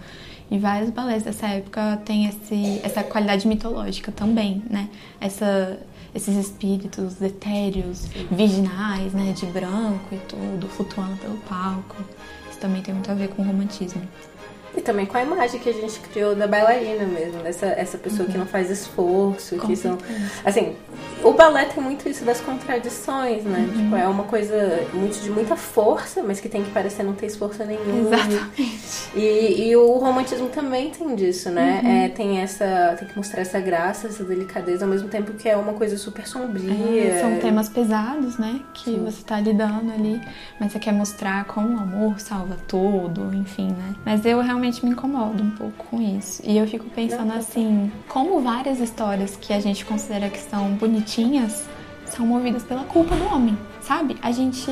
[0.48, 4.88] E vários balés dessa época têm esse, essa qualidade mitológica também, né?
[5.20, 5.78] Essa,
[6.14, 9.32] esses espíritos etéreos, virginais, né?
[9.32, 11.96] De branco e tudo, flutuando pelo palco.
[12.48, 14.02] Isso também tem muito a ver com o romantismo.
[14.76, 18.28] E também com a imagem que a gente criou da bailarina mesmo, dessa essa pessoa
[18.28, 19.60] que não faz esforço, Uhum.
[19.60, 19.98] Com que são.
[20.44, 20.74] Assim,
[21.22, 23.60] o balé tem muito isso das contradições, né?
[23.60, 23.82] Uhum.
[23.82, 27.26] Tipo, é uma coisa muito, de muita força, mas que tem que parecer não ter
[27.26, 28.06] esforço nenhum.
[28.06, 29.10] Exatamente.
[29.14, 31.80] E, e o romantismo também tem disso, né?
[31.82, 31.90] Uhum.
[31.90, 32.96] É, tem essa.
[32.98, 36.26] Tem que mostrar essa graça, essa delicadeza, ao mesmo tempo que é uma coisa super
[36.26, 37.14] sombria.
[37.14, 38.60] É, são temas pesados, né?
[38.74, 40.20] Que você tá lidando ali,
[40.60, 43.94] mas você quer mostrar como o amor salva tudo, enfim, né?
[44.04, 46.42] Mas eu realmente me incomodo um pouco com isso.
[46.44, 51.64] E eu fico pensando assim, como várias histórias que a gente considera que são bonitinhas
[52.06, 54.16] são movidas pela culpa do homem, sabe?
[54.22, 54.70] A gente,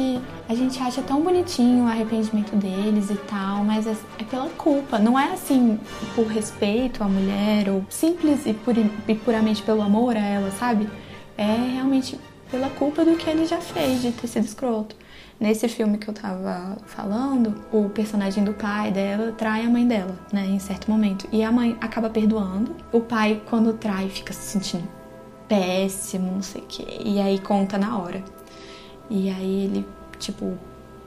[0.48, 4.98] a gente acha tão bonitinho o arrependimento deles e tal, mas é, é pela culpa.
[4.98, 5.78] Não é assim
[6.14, 10.88] por respeito à mulher ou simples e, puri- e puramente pelo amor a ela, sabe?
[11.36, 12.16] É realmente
[12.50, 14.94] pela culpa do que ele já fez de ter sido escroto.
[15.42, 20.16] Nesse filme que eu tava falando, o personagem do pai dela trai a mãe dela,
[20.32, 21.26] né, em certo momento.
[21.32, 22.76] E a mãe acaba perdoando.
[22.92, 24.86] O pai, quando trai, fica se sentindo
[25.48, 26.86] péssimo, não sei o quê.
[27.04, 28.22] E aí conta na hora.
[29.10, 29.84] E aí ele,
[30.20, 30.58] tipo, o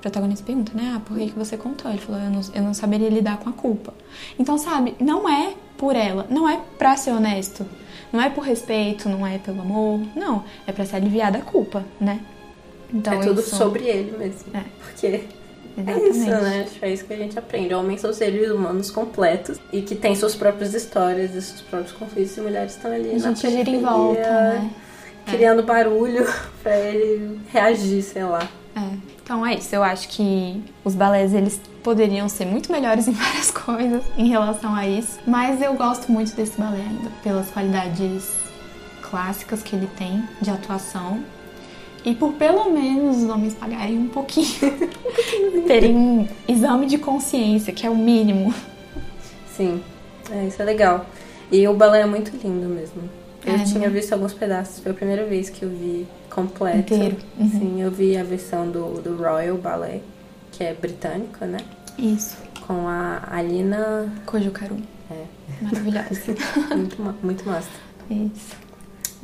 [0.02, 0.95] protagonista pergunta, né?
[0.98, 1.89] Ah, por que, que você contou?
[1.89, 3.93] Ele falou, eu não, eu não saberia lidar com a culpa.
[4.38, 7.65] Então, sabe, não é por ela, não é pra ser honesto.
[8.12, 10.43] Não é por respeito, não é pelo amor, não.
[10.67, 12.19] É pra se aliviar da culpa, né?
[12.93, 14.45] Então, é tudo isso- sobre ele mesmo.
[14.54, 14.63] É.
[14.84, 15.21] Porque é
[15.78, 16.10] Exatamente.
[16.17, 16.67] isso, né?
[16.82, 17.74] É isso que a gente aprende.
[17.74, 22.38] Homens são seres humanos completos e que têm suas próprias histórias e seus próprios conflitos
[22.38, 24.69] e mulheres estão ali A gente gira em volta, né?
[25.26, 26.26] Criando barulho
[26.63, 28.48] pra ele reagir, sei lá.
[28.76, 28.95] É.
[29.24, 33.50] Então é isso, eu acho que os balés eles poderiam ser muito melhores em várias
[33.50, 38.30] coisas em relação a isso, mas eu gosto muito desse balé ainda pelas qualidades
[39.02, 41.24] clássicas que ele tem de atuação
[42.06, 44.48] e por pelo menos os homens pagarem um pouquinho,
[45.68, 48.54] terem um exame de consciência, que é o mínimo.
[49.56, 49.82] Sim,
[50.32, 51.06] é, isso é legal.
[51.52, 53.04] E o balé é muito lindo mesmo.
[53.46, 53.89] Eu É, tinha né?
[53.89, 56.94] visto alguns pedaços, foi a primeira vez que eu vi completo.
[56.94, 57.18] Inteiro.
[57.38, 57.50] Uhum.
[57.50, 60.02] Sim, eu vi a versão do, do Royal Ballet,
[60.52, 61.58] que é britânico, né?
[61.98, 62.38] Isso.
[62.65, 64.12] Com a Alina.
[64.26, 64.78] Kojukaru.
[65.12, 65.24] É,
[65.62, 66.36] Maravilhosa.
[66.76, 67.70] muito, muito massa.
[68.10, 68.56] Isso.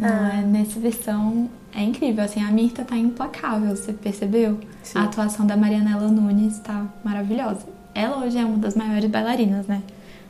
[0.01, 0.39] Ah.
[0.39, 4.59] é, nessa versão é incrível, assim, a Mirta tá implacável, você percebeu?
[4.83, 4.97] Sim.
[4.99, 7.65] A atuação da Marianela Nunes tá maravilhosa.
[7.93, 9.81] Ela hoje é uma das maiores bailarinas, né?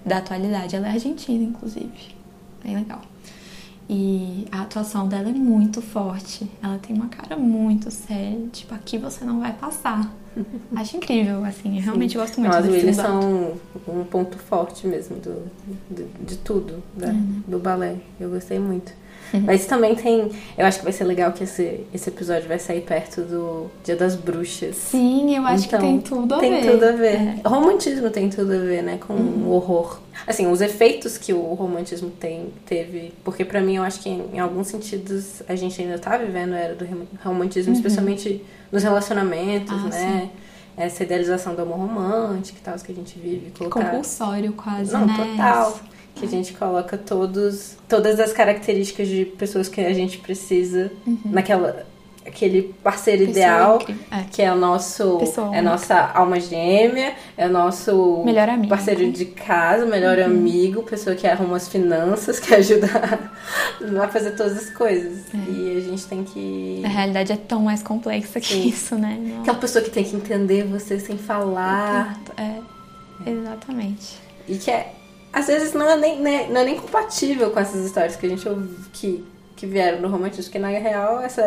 [0.06, 0.76] Da atualidade.
[0.76, 1.90] Ela é argentina, inclusive.
[2.64, 3.02] Bem legal.
[3.90, 6.50] E a atuação dela é muito forte.
[6.64, 8.48] Ela tem uma cara muito séria.
[8.52, 10.12] Tipo, aqui você não vai passar.
[10.76, 11.78] Acho incrível, assim.
[11.78, 13.54] Eu realmente gosto muito as Williams são
[13.88, 15.44] um ponto forte mesmo do,
[15.90, 17.10] do- de tudo, né?
[17.10, 17.44] Uhum.
[17.48, 17.98] do balé.
[18.20, 18.94] Eu gostei muito.
[19.46, 20.30] Mas também tem.
[20.58, 23.96] Eu acho que vai ser legal que esse, esse episódio vai sair perto do Dia
[23.96, 24.76] das Bruxas.
[24.76, 26.72] Sim, eu acho Então, que tem tudo a tem ver.
[26.72, 27.16] tudo a ver.
[27.16, 27.36] É.
[27.48, 28.98] Romantismo tem tudo a ver, né?
[29.06, 29.48] Com Uhum.
[29.48, 30.00] o horror.
[30.28, 33.14] Assim, os efeitos que o romantismo tem, teve.
[33.24, 36.54] Porque pra mim eu acho que em, em alguns sentidos a gente ainda tá vivendo
[36.54, 39.88] a era do rom- romantismo, especialmente nos relacionamentos, Uhum.
[39.88, 40.30] Ah, né?
[40.78, 43.52] Essa idealização do amor romântico e tal, que a gente vive.
[43.58, 43.84] Colocar...
[43.86, 45.16] Compulsório quase, Não, né?
[45.18, 45.80] total.
[46.16, 50.92] Que a gente coloca todos, todas as características de pessoas que a gente precisa
[51.26, 51.86] naquela
[52.24, 54.04] aquele parceiro Pessoa ideal, incrível.
[54.12, 54.24] É.
[54.32, 58.64] que é o nosso Pessoa é a nossa alma gêmea, é o nosso Melhor amigo.
[58.66, 58.70] Uhum.
[58.70, 64.36] parceiro de casa, melhor amigo, pessoa que arruma as finanças, que ajuda a, a fazer
[64.36, 65.24] todas as coisas.
[65.34, 65.52] É.
[65.52, 68.68] E a gente tem que A realidade é tão mais complexa que Sim.
[68.68, 69.18] isso, né?
[69.20, 72.22] Não- aquela pessoa que tem que entender você sem falar.
[72.38, 72.60] É,
[73.32, 74.20] exatamente.
[74.48, 74.94] E que é,
[75.34, 78.30] às vezes não é nem, né, não é nem compatível com essas histórias que a
[78.30, 79.24] gente ouve, que,
[79.56, 81.42] que vieram do romantismo, porque na real essa,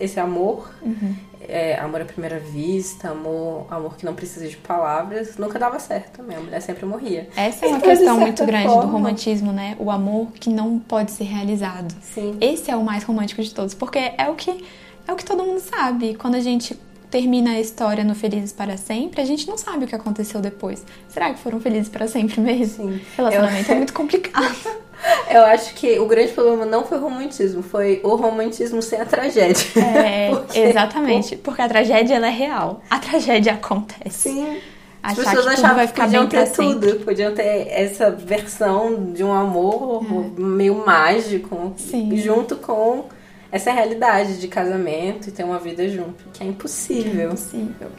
[0.00, 1.14] esse amor, Uhum.
[1.48, 6.16] é, amor à primeira vista, amor, amor que não precisa de palavras, nunca dava certo
[6.18, 6.36] também.
[6.36, 7.28] A mulher sempre morria.
[7.36, 9.76] Essa é uma Então, questão muito grande do forma- romantismo, né?
[9.78, 11.94] O amor que não pode ser realizado.
[12.02, 12.36] Sim.
[12.40, 14.64] Esse é o mais romântico de todos, porque é o que
[15.08, 16.14] é o que todo mundo sabe.
[16.14, 16.78] Quando a gente
[17.10, 20.84] termina a história no Felizes para Sempre, a gente não sabe o que aconteceu depois.
[21.08, 22.90] Será que foram felizes para sempre mesmo?
[22.92, 23.00] Sim.
[23.16, 24.56] Relacionamento Eu- é muito complicado.
[25.30, 29.06] Eu acho que o grande problema não foi o romantismo, foi o romantismo sem a
[29.06, 29.64] tragédia.
[29.76, 31.36] É, Porque- exatamente.
[31.36, 32.82] Porque a tragédia ela é real.
[32.90, 34.28] A tragédia acontece.
[34.30, 34.58] Sim.
[35.02, 37.04] As pessoas achavam vai que podiam ter tudo, sempre.
[37.04, 40.04] podiam ter essa versão de um amor
[40.38, 41.78] meio mágico, É.
[41.80, 42.16] Sim.
[42.18, 43.04] junto com
[43.52, 47.28] essa realidade de casamento e ter uma vida junto, que é impossível.
[47.28, 47.90] Impossível.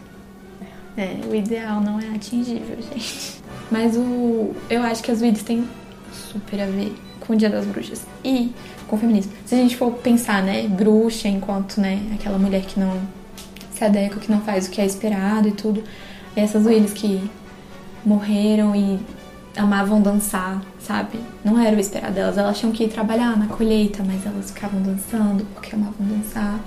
[0.97, 3.41] É, o ideal não é atingível, gente.
[3.69, 4.53] Mas o.
[4.69, 5.67] Eu acho que as vidas têm
[6.11, 8.53] super a ver com o Dia das Bruxas e
[8.87, 9.31] com o feminismo.
[9.45, 12.99] Se a gente for pensar, né, bruxa enquanto, né, aquela mulher que não
[13.73, 15.83] se adequa, que não faz o que é esperado e tudo.
[16.35, 17.29] Essas Willis que
[18.05, 18.99] morreram e
[19.55, 21.19] amavam dançar, sabe?
[21.43, 22.37] Não era o esperado delas.
[22.37, 26.59] Elas tinham que ir trabalhar na colheita, mas elas ficavam dançando porque amavam dançar.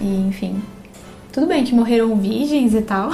[0.00, 0.62] E, enfim.
[1.32, 3.10] Tudo bem que morreram virgens e tal.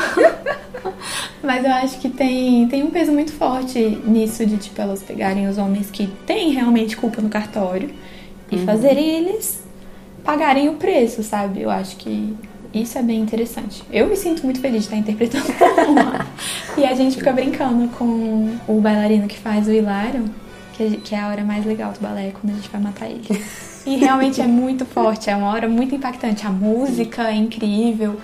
[1.43, 5.49] mas eu acho que tem, tem um peso muito forte nisso de, tipo, elas pegarem
[5.49, 7.91] os homens que têm realmente culpa no cartório
[8.51, 9.65] e fazerem eles
[10.25, 11.63] pagarem o preço, sabe?
[11.63, 12.35] Eu acho que
[12.83, 13.83] isso é bem interessante.
[13.91, 15.45] Eu me sinto muito feliz de estar interpretando
[16.77, 20.25] e a gente fica brincando com o bailarino que faz o Hilário,
[20.75, 23.07] que é- que é a hora mais legal do balé, quando a gente vai matar
[23.09, 23.23] ele.
[23.87, 26.47] E realmente é muito forte, é uma hora muito impactante.
[26.47, 28.19] A música é incrível,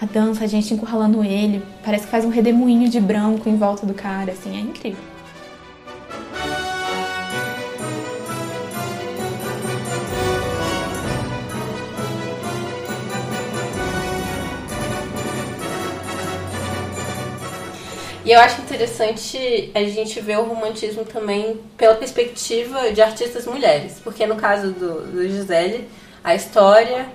[0.00, 3.86] a dança, a gente encurralando ele, parece que faz um redemoinho de branco em volta
[3.86, 5.00] do cara, assim, é incrível.
[18.26, 24.00] E eu acho interessante a gente ver o romantismo também pela perspectiva de artistas mulheres.
[24.02, 25.88] Porque no caso do, do Gisele,
[26.24, 27.06] a história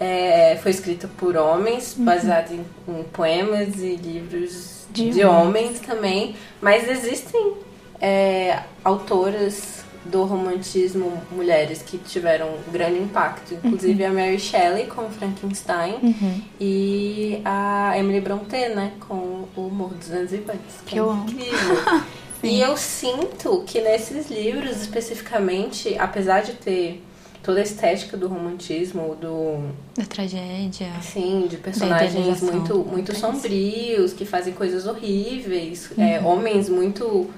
[0.00, 6.34] é, foi escrita por homens, baseada em, em poemas e livros De de, homens também.
[6.60, 7.54] Mas existem
[8.00, 13.54] é, autoras do romantismo mulheres que tiveram um grande impacto.
[13.54, 16.14] Inclusive a Mary Shelley com Frankenstein
[16.60, 20.76] e a Emily Brontë, né, com o Morro dos Ventos Vivantes.
[20.86, 21.24] Que eu amo.
[21.28, 22.04] incrível.
[22.42, 27.02] e eu sinto que nesses livros especificamente, apesar de ter
[27.42, 30.92] toda a estética do romantismo, do Da tragédia.
[30.98, 37.30] assim, de personagens muito muito sombrios, que fazem coisas horríveis, é, homens muito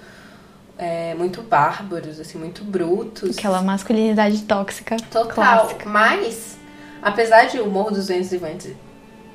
[0.79, 3.37] é, muito bárbaros, assim, muito brutos.
[3.37, 5.27] Aquela masculinidade tóxica Total.
[5.27, 5.89] clássica.
[5.89, 6.57] Mas,
[7.03, 8.73] apesar de o Morro dos Ventos Vivantes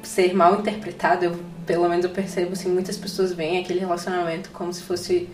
[0.01, 4.71] ser mal interpretado, eu, pelo menos eu percebo assim, muitas pessoas veem aquele relacionamento como
[4.71, 5.29] se fosse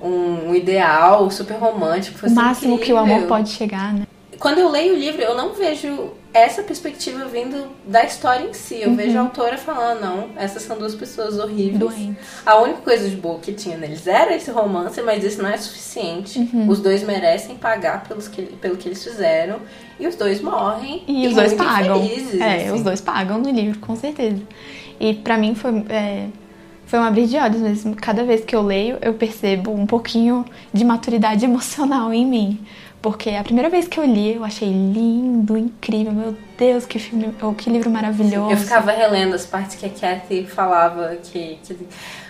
[0.00, 2.26] um, um ideal super romântico.
[2.26, 2.96] O máximo incrível.
[2.96, 4.06] que o amor pode chegar, né?
[4.38, 8.80] Quando eu leio o livro, eu não vejo essa perspectiva vindo da história em si.
[8.80, 8.96] Eu uhum.
[8.96, 11.78] vejo a autora falando, não, essas são duas pessoas horríveis.
[11.78, 12.16] Doentes.
[12.44, 15.56] A única coisa de boa que tinha neles era esse romance, mas isso não é
[15.56, 16.38] suficiente.
[16.38, 16.68] Uhum.
[16.68, 19.60] Os dois merecem pagar pelos que, pelo que eles fizeram.
[20.00, 21.04] E os dois morrem.
[21.06, 22.02] E, e os dois pagam.
[22.40, 22.70] é, assim.
[22.72, 24.42] os dois pagam no livro, com certeza.
[24.98, 25.84] E para mim foi.
[25.88, 26.28] É
[26.92, 27.96] foi um abrir de olhos mesmo.
[27.96, 32.60] Cada vez que eu leio, eu percebo um pouquinho de maturidade emocional em mim.
[33.02, 36.12] Porque a primeira vez que eu li, eu achei lindo, incrível.
[36.12, 38.50] Meu Deus, que filme, oh, que livro maravilhoso.
[38.50, 41.76] Eu ficava relendo as partes que a Kathy falava que, que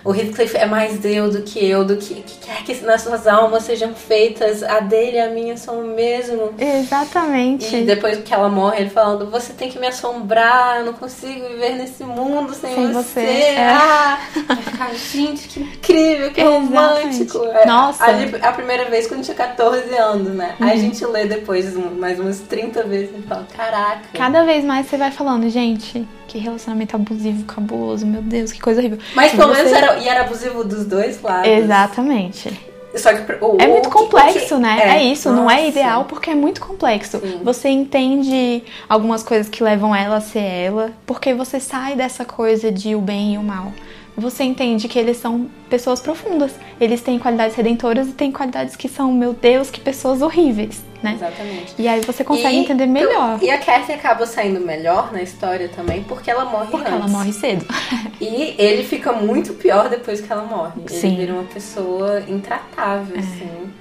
[0.05, 3.27] o Heathcliff é mais Deus do que eu, do que, que quer que nas suas
[3.27, 6.53] almas sejam feitas, a dele e a minha são o mesmo.
[6.59, 7.77] Exatamente.
[7.77, 11.49] E depois que ela morre, ele falando, você tem que me assombrar, eu não consigo
[11.49, 13.21] viver nesse mundo sem, sem você.
[13.21, 13.21] você.
[13.21, 13.69] É.
[13.69, 14.19] Ah,
[14.63, 17.33] ficar, gente, que incrível, que Exatamente.
[17.33, 17.45] romântico.
[17.45, 18.05] É, Nossa.
[18.05, 20.57] A, a, primeira vez quando tinha 14 anos, né?
[20.59, 20.67] Uhum.
[20.67, 24.09] Aí a gente lê depois mais umas 30 vezes e fala, caraca.
[24.13, 28.81] Cada vez mais você vai falando, gente, que relacionamento abusivo, cabuloso, meu Deus, que coisa
[28.81, 28.99] horrível.
[29.15, 29.63] Mas pelo você...
[29.63, 31.49] menos era, e era abusivo dos dois lados.
[31.49, 32.73] Exatamente.
[32.95, 34.79] Só que o, é muito complexo, né?
[34.83, 35.41] É, é isso, nossa.
[35.41, 37.19] não é ideal porque é muito complexo.
[37.21, 37.41] Sim.
[37.43, 42.71] Você entende algumas coisas que levam ela a ser ela, porque você sai dessa coisa
[42.71, 43.73] de o bem e o mal
[44.17, 46.53] você entende que eles são pessoas profundas.
[46.81, 51.15] Eles têm qualidades redentoras e têm qualidades que são, meu Deus, que pessoas horríveis, né?
[51.15, 51.75] Exatamente.
[51.79, 53.39] E aí você consegue e, entender melhor.
[53.43, 57.01] E a Kathy acaba saindo melhor na história também porque ela morre porque antes.
[57.01, 57.65] ela morre cedo.
[58.21, 60.83] e ele fica muito pior depois que ela morre.
[60.89, 61.09] Sim.
[61.09, 63.21] Ele vira uma pessoa intratável, é.
[63.21, 63.73] assim.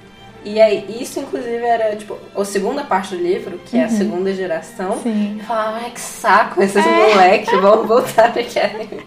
[0.43, 3.81] E aí, isso inclusive era, tipo, a segunda parte do livro, que uhum.
[3.81, 3.97] é a uhum.
[3.97, 4.99] segunda geração.
[5.01, 5.37] Sim.
[5.39, 7.13] Eu falava, ai, que saco esses é.
[7.13, 9.05] moleques, vão voltar pra Academy.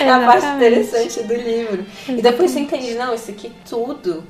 [0.00, 1.82] é a parte interessante do livro.
[1.82, 2.18] Exatamente.
[2.18, 4.22] E depois você entende, não, isso aqui tudo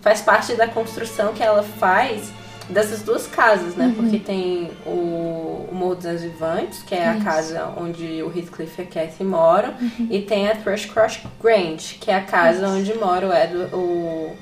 [0.00, 2.30] faz parte da construção que ela faz
[2.68, 3.86] dessas duas casas, né?
[3.86, 3.94] Uhum.
[3.94, 8.84] Porque tem o, o Morro dos Vivantes, que é a casa onde o Heathcliff e
[8.84, 10.08] a Cathy moram, uhum.
[10.10, 12.76] e tem a Thrushcross Grange, que é a casa Isso.
[12.76, 14.32] onde mora o, Edward, o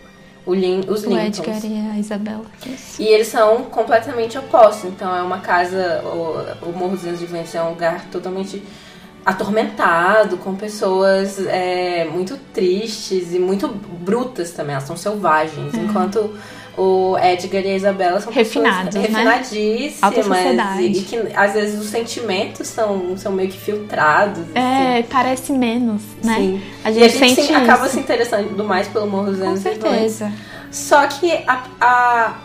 [0.45, 2.45] o Lin, os o Edgar e a Isabela.
[2.67, 3.01] Isso.
[3.01, 4.85] E eles são completamente opostos.
[4.91, 8.63] Então é uma casa, o, o Morro dos Vênus é um lugar totalmente
[9.25, 14.75] atormentado, com pessoas é, muito tristes e muito brutas também.
[14.75, 15.75] Elas são selvagens.
[15.75, 15.79] É.
[15.79, 16.35] Enquanto
[16.77, 20.79] o Edgar e a Isabela são Refinados, pessoas refinadíssimas né?
[20.81, 24.45] e, e, que às vezes os sentimentos são, são meio que filtrados.
[24.55, 25.09] É, assim.
[25.11, 26.37] parece menos, né?
[26.37, 26.63] Sim.
[26.83, 30.33] A gente, e a gente sente acaba se interessando mais pelo Morro dos Com certeza.
[30.71, 32.37] Só que a, a,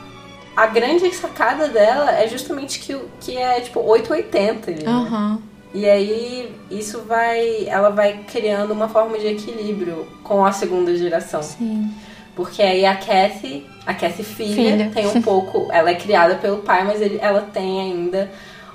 [0.57, 4.71] a, grande sacada dela é justamente que, que é tipo 880.
[4.71, 4.77] Né?
[4.85, 5.41] Uhum.
[5.73, 7.65] E aí isso vai.
[7.67, 11.41] Ela vai criando uma forma de equilíbrio com a segunda geração.
[11.41, 11.89] Sim.
[12.37, 14.91] Porque aí a Kathy, a Kathy filha, filha.
[14.93, 15.69] tem um pouco.
[15.73, 18.29] Ela é criada pelo pai, mas ele, ela tem ainda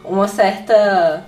[0.05, 1.25] uma certa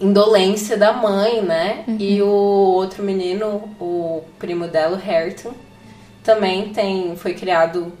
[0.00, 1.84] indolência da mãe, né?
[1.86, 1.96] Uhum.
[2.00, 5.52] E o outro menino, o primo dela, o Hareton,
[6.24, 7.92] também tem, foi criado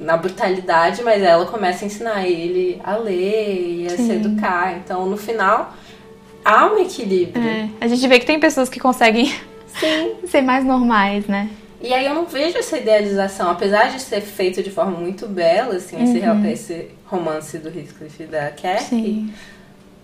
[0.00, 4.06] na brutalidade, mas ela começa a ensinar ele a ler e a Sim.
[4.06, 4.78] se educar.
[4.78, 5.74] Então, no final,
[6.42, 7.46] há um equilíbrio.
[7.46, 9.26] É, a gente vê que tem pessoas que conseguem
[9.78, 10.14] Sim.
[10.26, 11.50] ser mais normais, né?
[11.80, 15.76] E aí eu não vejo essa idealização, apesar de ser feito de forma muito bela,
[15.76, 16.44] assim, uhum.
[16.44, 19.32] esse, esse, romance do Heathcliff e da Cathy.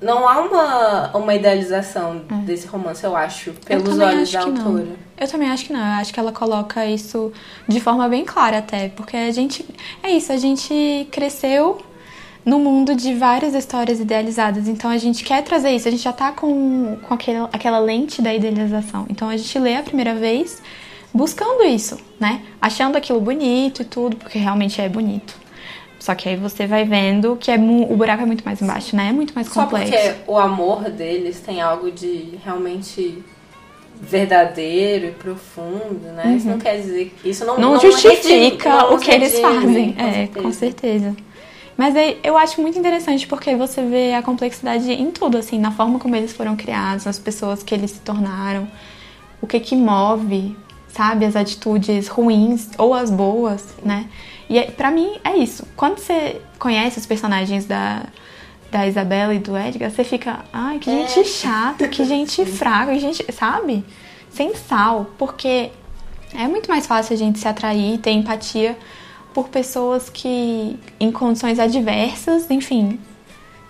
[0.01, 2.35] Não há uma, uma idealização é.
[2.45, 4.85] desse romance, eu acho, pelos eu olhos da autora.
[4.85, 4.97] Não.
[5.16, 5.81] Eu também acho que não.
[5.81, 7.33] Eu acho que ela coloca isso
[7.66, 8.89] de forma bem clara até.
[8.89, 9.64] Porque a gente.
[10.03, 11.81] É isso, a gente cresceu
[12.45, 14.68] no mundo de várias histórias idealizadas.
[14.68, 18.20] Então a gente quer trazer isso, a gente já tá com, com aquele, aquela lente
[18.20, 19.07] da idealização.
[19.09, 20.61] Então a gente lê a primeira vez
[21.15, 22.43] buscando isso, né?
[22.61, 25.45] Achando aquilo bonito e tudo, porque realmente é bonito.
[26.01, 29.09] Só que aí você vai vendo que é o buraco é muito mais embaixo, né?
[29.09, 29.93] É muito mais complexo.
[29.93, 33.25] Só porque o amor deles tem algo de realmente
[33.99, 36.25] verdadeiro e profundo, né?
[36.27, 36.37] Uhum.
[36.37, 39.93] Isso não quer dizer que isso não, não, não justifica não o que eles fazem.
[39.93, 40.43] Com é, certeza.
[40.43, 41.17] com certeza.
[41.77, 45.71] Mas aí, eu acho muito interessante porque você vê a complexidade em tudo, assim, na
[45.71, 48.69] forma como eles foram criados, nas pessoas que eles se tornaram,
[49.41, 50.57] o que que move
[50.95, 51.25] sabe?
[51.25, 54.07] As atitudes ruins ou as boas, né?
[54.49, 55.67] E é, para mim é isso.
[55.77, 58.05] Quando você conhece os personagens da,
[58.71, 61.25] da Isabela e do Edgar, você fica, ai, que gente é.
[61.25, 63.85] chata, que gente fraca, que gente, sabe?
[64.31, 65.71] Sem sal, porque
[66.35, 68.77] é muito mais fácil a gente se atrair, ter empatia
[69.33, 73.01] por pessoas que em condições adversas, enfim,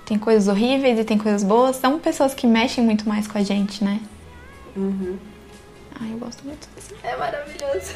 [0.04, 3.42] tem coisas horríveis e tem coisas boas, são pessoas que mexem muito mais com a
[3.42, 4.00] gente, né?
[4.76, 5.16] Uhum.
[6.00, 6.94] Ai, eu gosto muito desse.
[7.02, 7.92] É maravilhoso.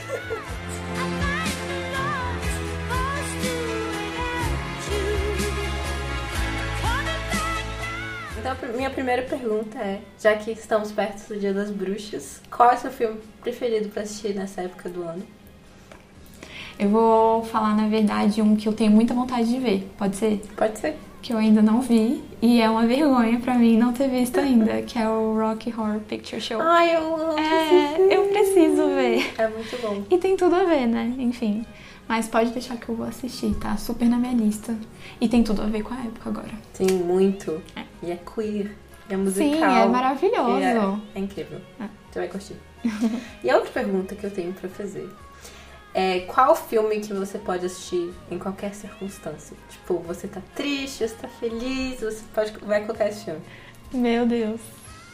[8.38, 12.74] Então, minha primeira pergunta é: já que estamos perto do Dia das Bruxas, qual é
[12.74, 15.22] o seu filme preferido para assistir nessa época do ano?
[16.78, 19.90] Eu vou falar, na verdade, um que eu tenho muita vontade de ver.
[19.99, 20.40] Pode ser?
[20.57, 20.96] Pode ser.
[21.20, 22.22] Que eu ainda não vi.
[22.40, 24.82] E é uma vergonha pra mim não ter visto ainda.
[24.82, 26.60] que é o Rocky Horror Picture Show.
[26.60, 27.38] Ai, eu amo.
[27.38, 29.34] É, eu preciso ver.
[29.36, 30.04] É muito bom.
[30.08, 31.12] E tem tudo a ver, né?
[31.18, 31.66] Enfim.
[32.08, 33.76] Mas pode deixar que eu vou assistir, tá?
[33.76, 34.74] Super na minha lista.
[35.20, 36.52] E tem tudo a ver com a época agora.
[36.72, 37.60] Sim, muito.
[37.76, 37.82] É.
[38.02, 38.74] E é queer.
[39.10, 39.50] E é musical.
[39.50, 40.62] Sim, é maravilhoso.
[40.62, 41.60] É, é, incrível.
[41.78, 41.84] É.
[42.10, 42.56] Você vai curtir.
[43.44, 45.08] e a outra pergunta que eu tenho pra fazer
[45.95, 49.57] é, qual filme que você pode assistir em qualquer circunstância?
[49.68, 53.41] Tipo, você tá triste, você tá feliz, você pode, vai colocar esse filme.
[53.93, 54.61] Meu Deus.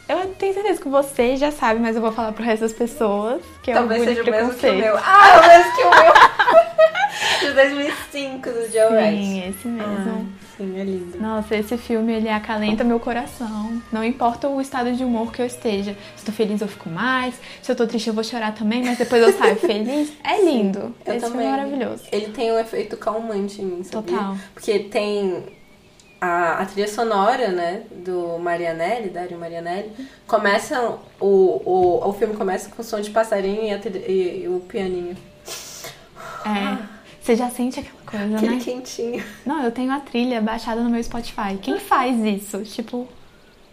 [0.07, 3.41] Eu tenho certeza que você já sabe, mas eu vou falar pro resto das pessoas
[3.63, 4.95] que é Talvez seja o mesmo que o meu.
[4.97, 6.13] Ah, é o mesmo que o meu.
[7.39, 9.17] De 2005, do Joe Wright.
[9.17, 10.27] Sim, esse mesmo.
[10.31, 10.45] Ah.
[10.57, 11.19] Sim, é lindo.
[11.19, 13.81] Nossa, esse filme ele acalenta meu coração.
[13.91, 15.95] Não importa o estado de humor que eu esteja.
[16.15, 17.35] Se eu tô feliz, eu fico mais.
[17.61, 20.13] Se eu tô triste, eu vou chorar também, mas depois eu saio feliz.
[20.23, 20.95] É lindo.
[21.05, 21.41] Eu esse também.
[21.41, 22.03] filme é maravilhoso.
[22.11, 24.17] Ele tem um efeito calmante em mim, sabia?
[24.17, 24.37] Total.
[24.53, 25.43] Porque tem
[26.21, 29.91] a, a trilha sonora, né, do Marianelli, Dario Marianelli,
[30.25, 34.47] começa o, o, o filme começa com o som de passarinho e, a, e, e
[34.47, 35.17] o pianinho.
[36.45, 36.94] É.
[37.25, 38.61] Você já sente aquela coisa, Aquele né?
[38.63, 39.23] quentinho.
[39.43, 41.57] Não, eu tenho a trilha baixada no meu Spotify.
[41.59, 42.59] Quem faz isso?
[42.61, 43.07] Tipo,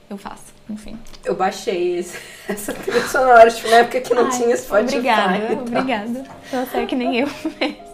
[0.08, 0.98] eu faço, enfim.
[1.22, 2.16] Eu baixei esse,
[2.48, 4.96] essa trilha sonora, tipo, na época que não Ai, tinha Spotify.
[4.96, 5.58] Obrigada, então.
[5.64, 6.24] obrigada.
[6.50, 7.26] Você é que nem eu
[7.60, 7.91] mesmo.